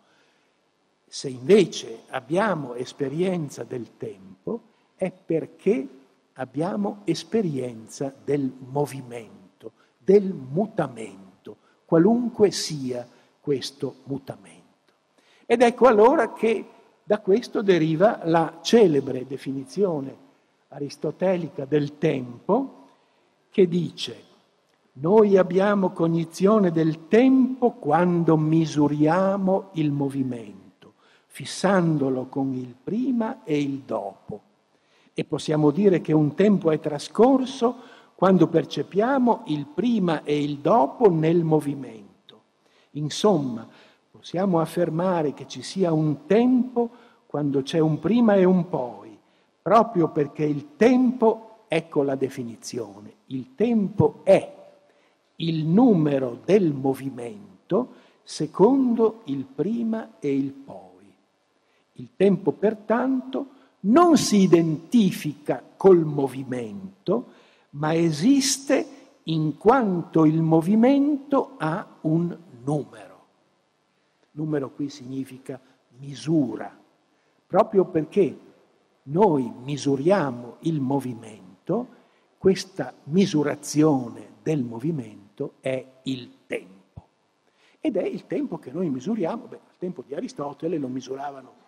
Se 1.12 1.28
invece 1.28 2.02
abbiamo 2.10 2.74
esperienza 2.74 3.64
del 3.64 3.96
tempo, 3.96 4.60
è 4.94 5.10
perché 5.10 5.88
abbiamo 6.34 7.00
esperienza 7.02 8.14
del 8.24 8.52
movimento, 8.58 9.72
del 9.98 10.32
mutamento 10.32 11.56
qualunque 11.84 12.52
sia 12.52 13.04
questo 13.40 13.96
mutamento. 14.04 14.92
Ed 15.44 15.62
ecco 15.62 15.88
allora 15.88 16.32
che 16.32 16.64
da 17.02 17.18
questo 17.18 17.62
deriva 17.62 18.20
la 18.22 18.60
celebre 18.62 19.26
definizione 19.26 20.16
aristotelica 20.68 21.64
del 21.64 21.98
tempo 21.98 22.86
che 23.50 23.66
dice 23.66 24.28
noi 24.92 25.36
abbiamo 25.36 25.90
cognizione 25.90 26.70
del 26.70 27.08
tempo 27.08 27.72
quando 27.72 28.36
misuriamo 28.36 29.70
il 29.72 29.90
movimento, 29.90 30.59
fissandolo 31.32 32.26
con 32.26 32.52
il 32.54 32.74
prima 32.82 33.44
e 33.44 33.60
il 33.60 33.82
dopo. 33.86 34.40
E 35.14 35.24
possiamo 35.24 35.70
dire 35.70 36.00
che 36.00 36.12
un 36.12 36.34
tempo 36.34 36.72
è 36.72 36.80
trascorso 36.80 37.76
quando 38.16 38.48
percepiamo 38.48 39.44
il 39.46 39.66
prima 39.66 40.24
e 40.24 40.42
il 40.42 40.58
dopo 40.58 41.08
nel 41.08 41.44
movimento. 41.44 42.40
Insomma, 42.92 43.66
possiamo 44.10 44.60
affermare 44.60 45.32
che 45.32 45.46
ci 45.46 45.62
sia 45.62 45.92
un 45.92 46.26
tempo 46.26 46.90
quando 47.26 47.62
c'è 47.62 47.78
un 47.78 48.00
prima 48.00 48.34
e 48.34 48.44
un 48.44 48.68
poi, 48.68 49.16
proprio 49.62 50.08
perché 50.08 50.44
il 50.44 50.70
tempo, 50.76 51.60
ecco 51.68 52.02
la 52.02 52.16
definizione, 52.16 53.14
il 53.26 53.54
tempo 53.54 54.20
è 54.24 54.56
il 55.36 55.64
numero 55.64 56.40
del 56.44 56.72
movimento 56.72 57.98
secondo 58.24 59.20
il 59.24 59.44
prima 59.44 60.18
e 60.18 60.34
il 60.34 60.50
poi. 60.50 60.89
Il 62.00 62.08
tempo 62.16 62.52
pertanto 62.52 63.46
non 63.80 64.16
si 64.16 64.38
identifica 64.38 65.62
col 65.76 65.98
movimento, 66.06 67.26
ma 67.70 67.94
esiste 67.94 68.86
in 69.24 69.58
quanto 69.58 70.24
il 70.24 70.40
movimento 70.40 71.56
ha 71.58 71.86
un 72.02 72.34
numero. 72.64 73.26
Numero 74.30 74.70
qui 74.70 74.88
significa 74.88 75.60
misura, 75.98 76.74
proprio 77.46 77.84
perché 77.84 78.38
noi 79.04 79.52
misuriamo 79.62 80.56
il 80.60 80.80
movimento, 80.80 81.98
questa 82.38 82.94
misurazione 83.04 84.36
del 84.42 84.62
movimento 84.62 85.56
è 85.60 85.84
il 86.04 86.30
tempo. 86.46 87.08
Ed 87.78 87.98
è 87.98 88.04
il 88.04 88.26
tempo 88.26 88.56
che 88.58 88.70
noi 88.70 88.88
misuriamo, 88.88 89.44
beh, 89.44 89.56
al 89.56 89.76
tempo 89.76 90.02
di 90.06 90.14
Aristotele 90.14 90.78
lo 90.78 90.88
misuravano 90.88 91.60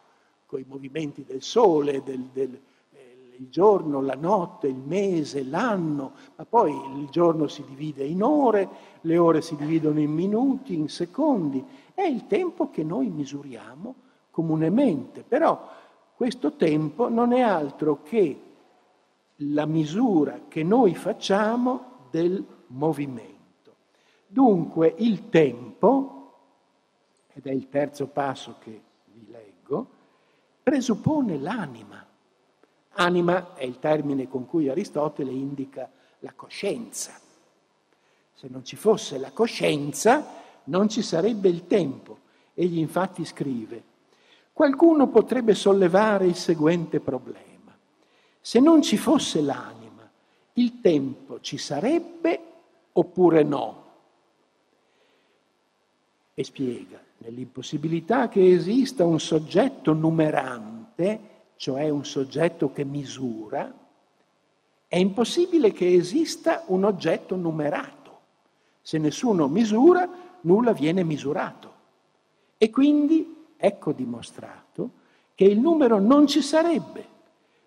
con 0.53 0.61
i 0.61 0.67
movimenti 0.69 1.25
del 1.25 1.41
sole, 1.41 2.03
del, 2.03 2.29
del 2.31 2.61
eh, 2.93 3.37
il 3.39 3.49
giorno, 3.49 4.03
la 4.03 4.17
notte, 4.17 4.69
il 4.69 4.77
mese, 4.77 5.43
l'anno, 5.45 6.13
ma 6.37 6.45
poi 6.45 6.73
il 6.99 7.09
giorno 7.09 7.49
si 7.49 7.65
divide 7.65 8.05
in 8.05 8.23
ore, 8.23 8.69
le 9.01 9.17
ore 9.17 9.41
si 9.41 9.57
dividono 9.57 9.99
in 9.99 10.13
minuti, 10.13 10.75
in 10.75 10.91
secondi, 10.91 11.65
è 11.95 12.03
il 12.03 12.27
tempo 12.27 12.69
che 12.69 12.85
noi 12.85 13.09
misuriamo 13.09 13.95
comunemente, 14.31 15.25
però 15.27 15.71
questo 16.15 16.53
tempo 16.53 17.09
non 17.09 17.33
è 17.33 17.41
altro 17.41 18.03
che 18.03 18.41
la 19.37 19.65
misura 19.65 20.43
che 20.49 20.63
noi 20.63 20.95
facciamo 20.95 22.09
del 22.11 22.45
movimento. 22.67 23.77
Dunque 24.27 24.95
il 24.99 25.31
tempo, 25.31 26.35
ed 27.33 27.47
è 27.47 27.53
il 27.53 27.71
terzo 27.71 28.09
passo 28.09 28.57
che 28.61 28.83
vi 29.15 29.27
leggo, 29.31 30.01
presuppone 30.63 31.39
l'anima. 31.39 32.07
Anima 32.95 33.55
è 33.55 33.65
il 33.65 33.79
termine 33.79 34.29
con 34.29 34.47
cui 34.47 34.69
Aristotele 34.69 35.31
indica 35.31 35.91
la 36.21 36.33
coscienza. 36.35 37.19
Se 38.35 38.49
non 38.51 38.65
ci 38.65 38.77
fosse 38.77 39.19
la 39.19 39.31
coscienza, 39.31 40.41
non 40.65 40.89
ci 40.89 41.03
sarebbe 41.03 41.49
il 41.49 41.67
tempo. 41.67 42.19
Egli 42.55 42.79
infatti 42.79 43.25
scrive, 43.25 43.83
qualcuno 44.53 45.09
potrebbe 45.09 45.55
sollevare 45.55 46.27
il 46.27 46.37
seguente 46.37 47.01
problema. 47.01 47.77
Se 48.41 48.61
non 48.61 48.83
ci 48.83 48.97
fosse 48.97 49.41
l'anima, 49.41 50.11
il 50.55 50.81
tempo 50.81 51.41
ci 51.41 51.57
sarebbe 51.57 52.41
oppure 52.93 53.43
no? 53.43 53.81
e 56.35 56.45
spiega 56.45 57.01
nell'impossibilità 57.23 58.29
che 58.29 58.53
esista 58.53 59.05
un 59.05 59.21
soggetto 59.21 59.93
numerante, 59.93 61.21
cioè 61.57 61.89
un 61.89 62.05
soggetto 62.05 62.73
che 62.73 62.85
misura, 62.85 63.73
è 64.89 64.97
impossibile 64.97 65.73
che 65.73 65.95
esista 65.95 66.65
un 66.67 66.85
oggetto 66.85 67.37
numerato. 67.37 68.01
Se 68.83 68.99
nessuno 68.99 69.47
misura, 69.47 70.09
nulla 70.41 70.73
viene 70.73 71.05
misurato. 71.05 71.71
E 72.59 72.69
quindi 72.71 73.47
ecco 73.57 73.93
dimostrato 73.93 74.91
che 75.35 75.45
il 75.45 75.61
numero 75.61 75.99
non 76.01 76.27
ci 76.27 76.43
sarebbe, 76.43 77.07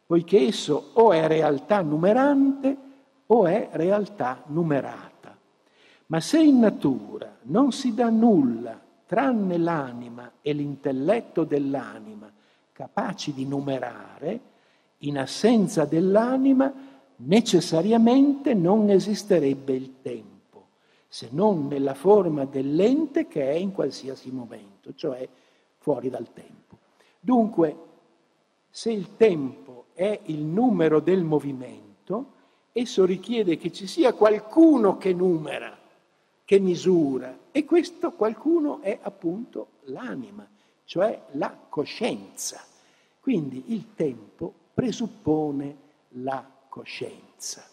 poiché 0.05 0.47
esso 0.47 0.91
o 0.93 1.13
è 1.13 1.27
realtà 1.27 1.81
numerante 1.81 2.77
o 3.27 3.45
è 3.47 3.69
realtà 3.71 4.43
numerata. 4.47 5.35
Ma 6.07 6.19
se 6.19 6.39
in 6.41 6.59
natura 6.59 7.37
non 7.43 7.71
si 7.71 7.93
dà 7.93 8.09
nulla 8.09 8.83
tranne 9.05 9.57
l'anima 9.57 10.31
e 10.41 10.53
l'intelletto 10.53 11.43
dell'anima 11.43 12.31
capaci 12.71 13.33
di 13.33 13.45
numerare, 13.45 14.39
in 14.99 15.17
assenza 15.17 15.85
dell'anima 15.85 16.73
necessariamente 17.17 18.53
non 18.53 18.89
esisterebbe 18.89 19.73
il 19.73 20.01
tempo, 20.01 20.67
se 21.07 21.29
non 21.31 21.67
nella 21.67 21.93
forma 21.93 22.45
dell'ente 22.45 23.27
che 23.27 23.49
è 23.49 23.53
in 23.53 23.71
qualsiasi 23.71 24.31
momento, 24.31 24.93
cioè 24.95 25.27
fuori 25.77 26.09
dal 26.09 26.33
tempo. 26.33 26.79
Dunque, 27.19 27.77
se 28.69 28.91
il 28.91 29.15
tempo 29.15 29.85
è 29.93 30.19
il 30.25 30.43
numero 30.43 30.99
del 30.99 31.23
movimento, 31.23 32.33
esso 32.73 33.05
richiede 33.05 33.55
che 33.55 33.71
ci 33.71 33.87
sia 33.87 34.13
qualcuno 34.13 34.97
che 34.97 35.13
numera 35.13 35.83
che 36.45 36.59
misura 36.59 37.37
e 37.51 37.65
questo 37.65 38.11
qualcuno 38.11 38.79
è 38.81 38.99
appunto 39.01 39.69
l'anima, 39.85 40.47
cioè 40.85 41.19
la 41.31 41.57
coscienza. 41.67 42.63
Quindi 43.19 43.73
il 43.73 43.95
tempo 43.95 44.53
presuppone 44.73 45.77
la 46.09 46.47
coscienza. 46.69 47.67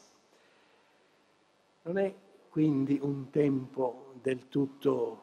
Non 1.82 1.98
è 1.98 2.14
quindi 2.48 2.98
un 3.02 3.28
tempo 3.28 4.14
del 4.22 4.48
tutto 4.48 5.20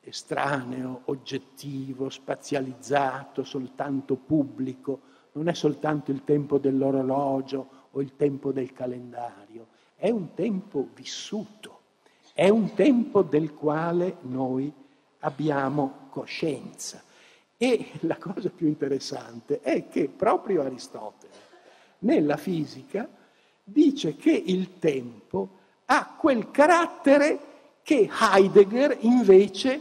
estraneo, 0.00 1.02
oggettivo, 1.06 2.08
spazializzato, 2.08 3.44
soltanto 3.44 4.16
pubblico, 4.16 5.00
non 5.32 5.48
è 5.48 5.54
soltanto 5.54 6.10
il 6.10 6.24
tempo 6.24 6.58
dell'orologio 6.58 7.68
o 7.90 8.00
il 8.00 8.16
tempo 8.16 8.52
del 8.52 8.72
calendario, 8.72 9.66
è 9.96 10.10
un 10.10 10.32
tempo 10.34 10.88
vissuto 10.94 11.80
è 12.34 12.48
un 12.48 12.74
tempo 12.74 13.22
del 13.22 13.54
quale 13.54 14.16
noi 14.22 14.70
abbiamo 15.20 16.08
coscienza. 16.10 17.00
E 17.56 17.92
la 18.00 18.16
cosa 18.16 18.50
più 18.50 18.66
interessante 18.66 19.60
è 19.60 19.88
che 19.88 20.08
proprio 20.08 20.62
Aristotele, 20.62 21.32
nella 22.00 22.36
fisica, 22.36 23.08
dice 23.62 24.16
che 24.16 24.32
il 24.32 24.80
tempo 24.80 25.48
ha 25.84 26.16
quel 26.18 26.50
carattere 26.50 27.52
che 27.84 28.10
Heidegger 28.10 28.98
invece 29.02 29.80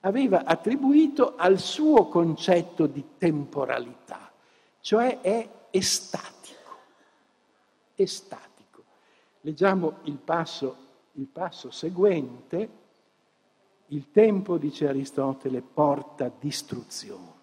aveva 0.00 0.44
attribuito 0.44 1.36
al 1.36 1.58
suo 1.58 2.06
concetto 2.08 2.86
di 2.86 3.02
temporalità, 3.16 4.30
cioè 4.80 5.22
è 5.22 5.48
estatico. 5.70 6.36
Estatico. 7.94 8.84
Leggiamo 9.40 10.00
il 10.02 10.16
passo 10.16 10.86
il 11.18 11.26
passo 11.26 11.70
seguente, 11.70 12.70
il 13.86 14.10
tempo, 14.12 14.56
dice 14.56 14.88
Aristotele, 14.88 15.62
porta 15.62 16.30
distruzione. 16.38 17.36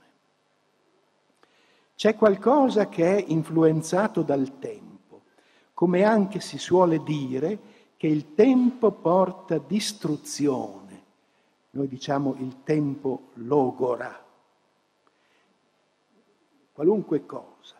C'è 1.94 2.16
qualcosa 2.16 2.88
che 2.88 3.18
è 3.18 3.26
influenzato 3.28 4.22
dal 4.22 4.60
tempo, 4.60 5.24
come 5.74 6.04
anche 6.04 6.40
si 6.40 6.58
suole 6.58 7.04
dire 7.04 7.60
che 7.98 8.08
il 8.08 8.34
tempo 8.34 8.92
porta 8.92 9.58
distruzione. 9.58 11.04
Noi 11.72 11.88
diciamo 11.90 12.36
il 12.40 12.64
tempo 12.64 13.32
logora. 13.36 14.24
Qualunque 16.72 17.26
cosa. 17.26 17.76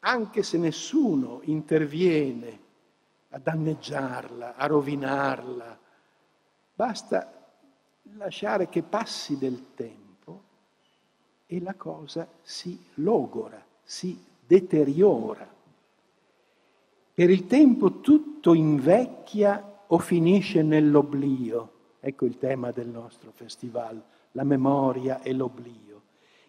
Anche 0.00 0.42
se 0.42 0.58
nessuno 0.58 1.40
interviene 1.44 2.61
a 3.32 3.38
danneggiarla, 3.38 4.56
a 4.56 4.66
rovinarla. 4.66 5.78
Basta 6.74 7.32
lasciare 8.16 8.68
che 8.68 8.82
passi 8.82 9.38
del 9.38 9.74
tempo 9.74 10.42
e 11.46 11.60
la 11.60 11.74
cosa 11.74 12.28
si 12.42 12.78
logora, 12.94 13.62
si 13.82 14.18
deteriora. 14.46 15.48
Per 17.14 17.30
il 17.30 17.46
tempo 17.46 18.00
tutto 18.00 18.54
invecchia 18.54 19.80
o 19.86 19.98
finisce 19.98 20.62
nell'oblio. 20.62 21.70
Ecco 22.00 22.26
il 22.26 22.38
tema 22.38 22.70
del 22.70 22.88
nostro 22.88 23.30
festival, 23.32 24.02
la 24.32 24.44
memoria 24.44 25.22
e 25.22 25.32
l'oblio. 25.32 26.00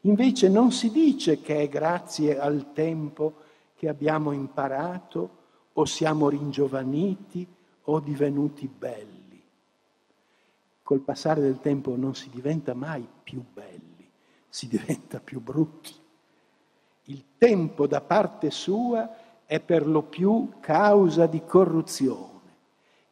Invece 0.02 0.50
non 0.50 0.72
si 0.72 0.92
dice 0.92 1.40
che 1.40 1.62
è 1.62 1.70
grazie 1.70 2.38
al 2.40 2.74
tempo 2.74 3.36
che 3.76 3.88
abbiamo 3.88 4.32
imparato 4.32 5.42
o 5.74 5.86
siamo 5.86 6.30
ringiovaniti 6.30 7.48
o 7.84 8.00
divenuti 8.00 8.68
belli. 8.68 9.42
Col 10.84 11.00
passare 11.00 11.42
del 11.42 11.60
tempo 11.60 11.96
non 11.96 12.14
si 12.14 12.30
diventa 12.30 12.74
mai 12.74 13.08
più 13.24 13.44
belli, 13.54 14.10
si 14.50 14.68
diventa 14.68 15.20
più 15.20 15.42
brutti. 15.42 15.94
Il 17.06 17.24
tempo 17.38 17.88
da 17.88 18.02
parte 18.02 18.52
sua 18.52 19.44
è 19.46 19.60
per 19.60 19.88
lo 19.88 20.04
più 20.04 20.54
causa 20.60 21.26
di 21.26 21.44
corruzione. 21.44 22.32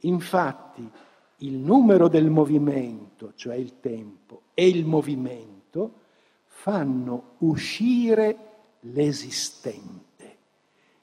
Infatti 0.01 0.89
il 1.38 1.57
numero 1.57 2.07
del 2.07 2.30
movimento, 2.30 3.34
cioè 3.36 3.55
il 3.55 3.80
tempo, 3.80 4.41
e 4.53 4.68
il 4.68 4.86
movimento 4.86 5.99
fanno 6.45 7.36
uscire 7.39 8.38
l'esistente. 8.82 10.38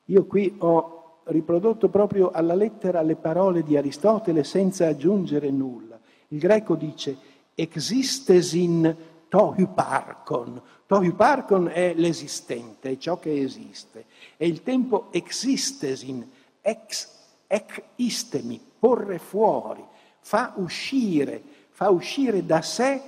Io 0.07 0.25
qui 0.27 0.55
ho 0.59 0.98
riprodotto 1.29 1.89
proprio 1.89 2.31
alla 2.31 2.55
lettera 2.55 3.03
le 3.03 3.17
parole 3.17 3.63
di 3.63 3.77
Aristotele 3.77 4.45
senza 4.45 4.87
aggiungere 4.87 5.51
nulla. 5.51 5.99
Il 6.29 6.39
greco 6.39 6.75
dice 6.75 7.17
existes 7.55 8.53
in 8.53 8.95
tohuparkon. 9.29 10.61
Tohuparkon 10.87 11.69
è 11.69 11.93
l'esistente, 11.95 12.91
è 12.91 12.99
ciò 12.99 13.19
che 13.19 13.41
esiste. 13.41 14.07
E 14.37 14.47
il 14.47 14.63
tempo 14.63 15.09
existes 15.11 16.03
in 16.03 16.27
ex, 16.63 17.09
ec 17.47 17.83
istemi, 17.97 18.61
porre 18.79 19.19
fuori, 19.19 19.85
fa 20.21 20.55
uscire, 20.57 21.43
fa 21.71 21.91
uscire 21.91 22.45
da 22.45 22.63
sé 22.63 23.01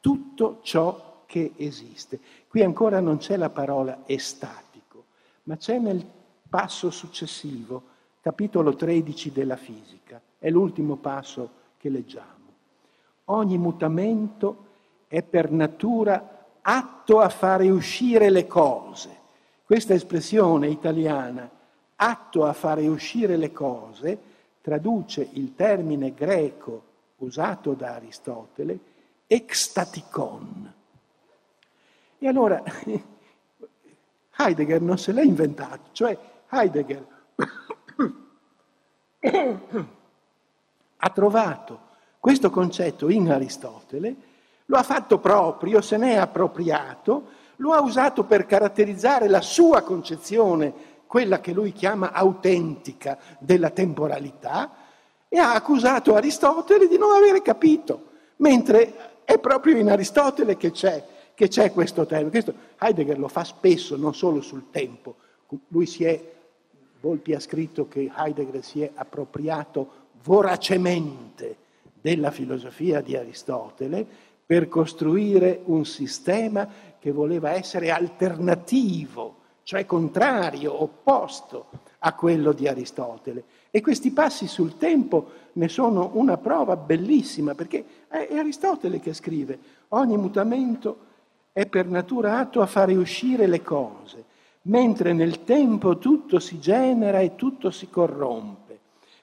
tutto 0.00 0.60
ciò 0.62 1.24
che 1.26 1.52
esiste. 1.56 2.18
Qui 2.48 2.62
ancora 2.62 3.00
non 3.00 3.18
c'è 3.18 3.36
la 3.36 3.50
parola 3.50 4.02
estatico, 4.06 5.04
ma 5.44 5.56
c'è 5.56 5.78
nel 5.78 6.04
passo 6.48 6.90
successivo, 6.90 7.82
capitolo 8.20 8.74
13 8.74 9.32
della 9.32 9.56
fisica. 9.56 10.20
È 10.38 10.48
l'ultimo 10.50 10.96
passo 10.96 11.50
che 11.78 11.88
leggiamo. 11.88 12.34
Ogni 13.26 13.58
mutamento 13.58 14.64
è 15.08 15.22
per 15.22 15.50
natura 15.50 16.46
atto 16.60 17.20
a 17.20 17.28
fare 17.28 17.70
uscire 17.70 18.30
le 18.30 18.46
cose. 18.46 19.24
Questa 19.64 19.94
espressione 19.94 20.68
italiana, 20.68 21.48
atto 21.96 22.44
a 22.44 22.52
fare 22.52 22.86
uscire 22.86 23.36
le 23.36 23.52
cose, 23.52 24.18
traduce 24.60 25.28
il 25.32 25.54
termine 25.54 26.12
greco 26.14 26.82
usato 27.18 27.74
da 27.74 27.94
Aristotele, 27.94 28.78
extaticon. 29.26 30.72
E 32.18 32.28
allora 32.28 32.62
Heidegger 34.38 34.80
non 34.80 34.98
se 34.98 35.12
l'ha 35.12 35.22
inventato, 35.22 35.90
cioè 35.92 36.18
Heidegger 36.50 37.06
ha 40.96 41.10
trovato 41.10 41.80
questo 42.18 42.50
concetto 42.50 43.08
in 43.08 43.30
Aristotele, 43.30 44.16
lo 44.66 44.76
ha 44.76 44.82
fatto 44.82 45.18
proprio, 45.18 45.80
se 45.80 45.96
ne 45.96 46.12
è 46.12 46.16
appropriato, 46.16 47.24
lo 47.56 47.72
ha 47.72 47.80
usato 47.80 48.24
per 48.24 48.46
caratterizzare 48.46 49.28
la 49.28 49.40
sua 49.40 49.82
concezione 49.82 50.94
quella 51.06 51.40
che 51.40 51.52
lui 51.52 51.72
chiama 51.72 52.12
autentica 52.12 53.18
della 53.38 53.70
temporalità, 53.70 54.72
e 55.28 55.38
ha 55.38 55.54
accusato 55.54 56.14
Aristotele 56.14 56.88
di 56.88 56.98
non 56.98 57.12
avere 57.12 57.42
capito, 57.42 58.10
mentre 58.36 59.22
è 59.24 59.38
proprio 59.38 59.76
in 59.76 59.90
Aristotele 59.90 60.56
che 60.56 60.70
c'è, 60.70 61.04
che 61.34 61.48
c'è 61.48 61.72
questo 61.72 62.06
termine. 62.06 62.30
Questo 62.30 62.54
Heidegger 62.78 63.18
lo 63.18 63.28
fa 63.28 63.44
spesso, 63.44 63.96
non 63.96 64.14
solo 64.14 64.40
sul 64.40 64.70
tempo. 64.70 65.16
Lui 65.68 65.86
si 65.86 66.04
è, 66.04 66.34
Volpi 67.00 67.34
ha 67.34 67.40
scritto 67.40 67.88
che 67.88 68.10
Heidegger 68.14 68.64
si 68.64 68.82
è 68.82 68.90
appropriato 68.94 70.04
voracemente 70.22 71.56
della 72.00 72.30
filosofia 72.30 73.00
di 73.00 73.16
Aristotele 73.16 74.06
per 74.44 74.68
costruire 74.68 75.60
un 75.64 75.84
sistema 75.84 76.68
che 76.98 77.10
voleva 77.10 77.52
essere 77.52 77.90
alternativo 77.90 79.44
cioè 79.66 79.84
contrario, 79.84 80.80
opposto 80.80 81.66
a 81.98 82.14
quello 82.14 82.52
di 82.52 82.68
Aristotele. 82.68 83.42
E 83.72 83.80
questi 83.80 84.12
passi 84.12 84.46
sul 84.46 84.76
tempo 84.76 85.28
ne 85.54 85.66
sono 85.66 86.10
una 86.12 86.36
prova 86.36 86.76
bellissima, 86.76 87.56
perché 87.56 87.84
è 88.06 88.36
Aristotele 88.36 89.00
che 89.00 89.12
scrive, 89.12 89.58
ogni 89.88 90.16
mutamento 90.16 90.98
è 91.52 91.66
per 91.66 91.88
natura 91.88 92.38
atto 92.38 92.60
a 92.60 92.66
fare 92.66 92.94
uscire 92.94 93.48
le 93.48 93.60
cose, 93.62 94.24
mentre 94.66 95.12
nel 95.12 95.44
tempo 95.44 95.98
tutto 95.98 96.38
si 96.38 96.58
genera 96.58 97.20
e 97.20 97.34
tutto 97.34 97.70
si 97.70 97.88
corrompe. 97.88 98.78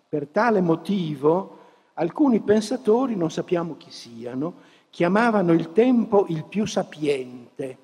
Per 0.07 0.27
tale 0.27 0.61
motivo 0.61 1.59
alcuni 1.93 2.39
pensatori, 2.41 3.15
non 3.15 3.31
sappiamo 3.31 3.75
chi 3.77 3.91
siano, 3.91 4.53
chiamavano 4.89 5.53
il 5.53 5.71
tempo 5.71 6.25
il 6.29 6.45
più 6.45 6.65
sapiente, 6.65 7.77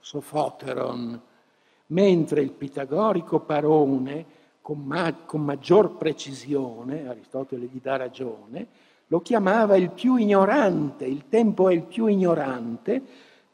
Sofoteron, 0.00 1.20
mentre 1.86 2.40
il 2.42 2.50
pitagorico 2.50 3.40
Parone, 3.40 4.38
con, 4.60 4.78
ma- 4.84 5.14
con 5.24 5.42
maggior 5.42 5.96
precisione, 5.96 7.08
Aristotele 7.08 7.66
gli 7.66 7.80
dà 7.80 7.96
ragione, 7.96 8.66
lo 9.08 9.20
chiamava 9.20 9.76
il 9.76 9.90
più 9.90 10.16
ignorante, 10.16 11.04
il 11.04 11.24
tempo 11.28 11.68
è 11.68 11.74
il 11.74 11.82
più 11.82 12.06
ignorante 12.06 13.02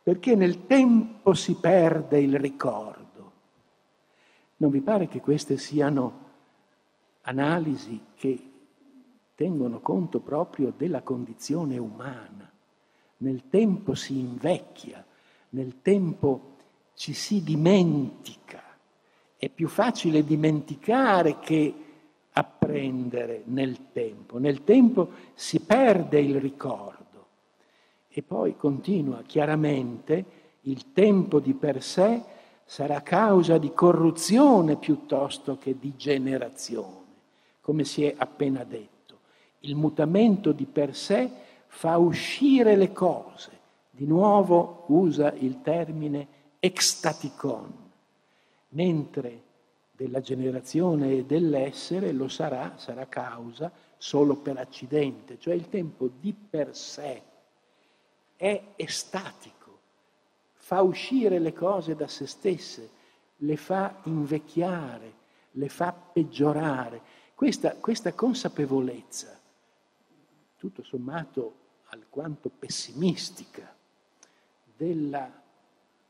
perché 0.02 0.34
nel 0.34 0.66
tempo 0.66 1.34
si 1.34 1.54
perde 1.54 2.20
il 2.20 2.38
ricordo. 2.38 3.05
Non 4.58 4.70
vi 4.70 4.80
pare 4.80 5.06
che 5.06 5.20
queste 5.20 5.58
siano 5.58 6.24
analisi 7.22 8.00
che 8.14 8.50
tengono 9.34 9.80
conto 9.80 10.20
proprio 10.20 10.72
della 10.74 11.02
condizione 11.02 11.76
umana? 11.76 12.50
Nel 13.18 13.48
tempo 13.48 13.94
si 13.94 14.18
invecchia, 14.18 15.04
nel 15.50 15.82
tempo 15.82 16.56
ci 16.94 17.12
si 17.12 17.42
dimentica. 17.42 18.62
È 19.36 19.48
più 19.50 19.68
facile 19.68 20.24
dimenticare 20.24 21.38
che 21.38 21.74
apprendere 22.32 23.42
nel 23.46 23.92
tempo. 23.92 24.38
Nel 24.38 24.64
tempo 24.64 25.10
si 25.34 25.60
perde 25.60 26.20
il 26.20 26.40
ricordo. 26.40 27.04
E 28.08 28.22
poi 28.22 28.56
continua 28.56 29.22
chiaramente, 29.22 30.24
il 30.62 30.92
tempo 30.92 31.40
di 31.40 31.52
per 31.52 31.82
sé 31.82 32.22
sarà 32.68 33.00
causa 33.00 33.58
di 33.58 33.72
corruzione 33.72 34.76
piuttosto 34.76 35.56
che 35.56 35.78
di 35.78 35.94
generazione, 35.96 37.04
come 37.60 37.84
si 37.84 38.04
è 38.04 38.12
appena 38.18 38.64
detto. 38.64 39.20
Il 39.60 39.76
mutamento 39.76 40.50
di 40.50 40.66
per 40.66 40.94
sé 40.94 41.30
fa 41.68 41.96
uscire 41.96 42.76
le 42.76 42.92
cose. 42.92 43.52
Di 43.88 44.04
nuovo 44.04 44.84
usa 44.88 45.32
il 45.32 45.62
termine 45.62 46.26
extaticon, 46.58 47.72
mentre 48.70 49.42
della 49.92 50.20
generazione 50.20 51.12
e 51.12 51.24
dell'essere 51.24 52.12
lo 52.12 52.28
sarà, 52.28 52.74
sarà 52.76 53.06
causa 53.06 53.72
solo 53.96 54.36
per 54.36 54.58
accidente, 54.58 55.38
cioè 55.38 55.54
il 55.54 55.68
tempo 55.68 56.10
di 56.20 56.34
per 56.34 56.76
sé 56.76 57.22
è 58.36 58.62
estatico, 58.76 59.55
fa 60.66 60.82
uscire 60.82 61.38
le 61.38 61.52
cose 61.52 61.94
da 61.94 62.08
se 62.08 62.26
stesse, 62.26 62.90
le 63.36 63.56
fa 63.56 64.00
invecchiare, 64.02 65.12
le 65.52 65.68
fa 65.68 65.92
peggiorare. 65.92 67.00
Questa, 67.36 67.76
questa 67.76 68.12
consapevolezza, 68.14 69.38
tutto 70.56 70.82
sommato 70.82 71.54
alquanto 71.90 72.50
pessimistica, 72.50 73.72
della 74.76 75.30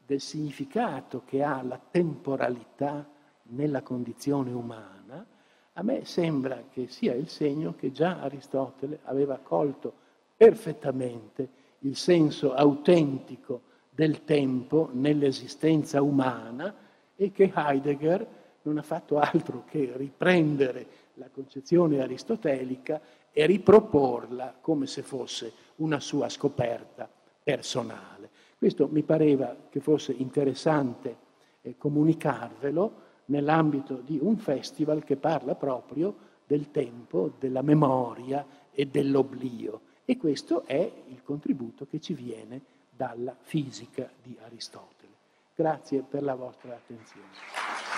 del 0.07 0.21
significato 0.21 1.23
che 1.27 1.43
ha 1.43 1.61
la 1.63 1.79
temporalità 1.91 3.07
nella 3.49 3.83
condizione 3.83 4.53
umana, 4.53 5.27
a 5.75 5.83
me 5.83 6.05
sembra 6.07 6.63
che 6.71 6.89
sia 6.89 7.13
il 7.13 7.29
segno 7.29 7.75
che 7.75 7.91
già 7.93 8.21
Aristotele 8.21 9.01
aveva 9.03 9.37
colto 9.37 9.93
perfettamente 10.35 11.49
il 11.81 11.97
senso 11.97 12.55
autentico 12.55 13.75
del 13.97 14.25
tempo 14.25 14.91
nell'esistenza 14.93 16.03
umana 16.03 16.75
e 17.17 17.33
che 17.33 17.51
Heidegger 17.55 18.27
non 18.63 18.77
ha 18.77 18.83
fatto 18.83 19.19
altro 19.19 19.65
che 19.67 19.91
riprendere 19.97 20.87
la 21.15 21.31
concezione 21.33 22.03
aristotelica 22.03 23.01
e 23.33 23.47
riproporla 23.47 24.59
come 24.61 24.87
se 24.87 25.01
fosse 25.01 25.51
una 25.77 25.99
sua 25.99 26.29
scoperta 26.29 27.09
personale. 27.43 28.29
Questo 28.59 28.87
mi 28.87 29.03
pareva 29.03 29.57
che 29.71 29.81
fosse 29.81 30.13
interessante 30.13 31.17
eh, 31.63 31.77
comunicarvelo 31.79 33.05
nell'ambito 33.27 33.95
di 33.95 34.19
un 34.21 34.37
festival 34.37 35.05
che 35.05 35.17
parla 35.17 35.55
proprio 35.55 36.15
del 36.47 36.71
tempo, 36.71 37.33
della 37.39 37.63
memoria 37.63 38.47
e 38.73 38.85
dell'oblio. 38.87 39.81
E 40.05 40.19
questo 40.19 40.65
è 40.67 40.93
il 41.09 41.23
contributo 41.23 41.87
che 41.87 41.99
ci 41.99 42.13
viene 42.13 42.75
dalla 42.97 43.37
fisica 43.39 44.09
di 44.23 44.37
Aristotele. 44.45 45.13
Grazie 45.55 46.03
per 46.03 46.23
la 46.23 46.35
vostra 46.35 46.75
attenzione. 46.75 47.96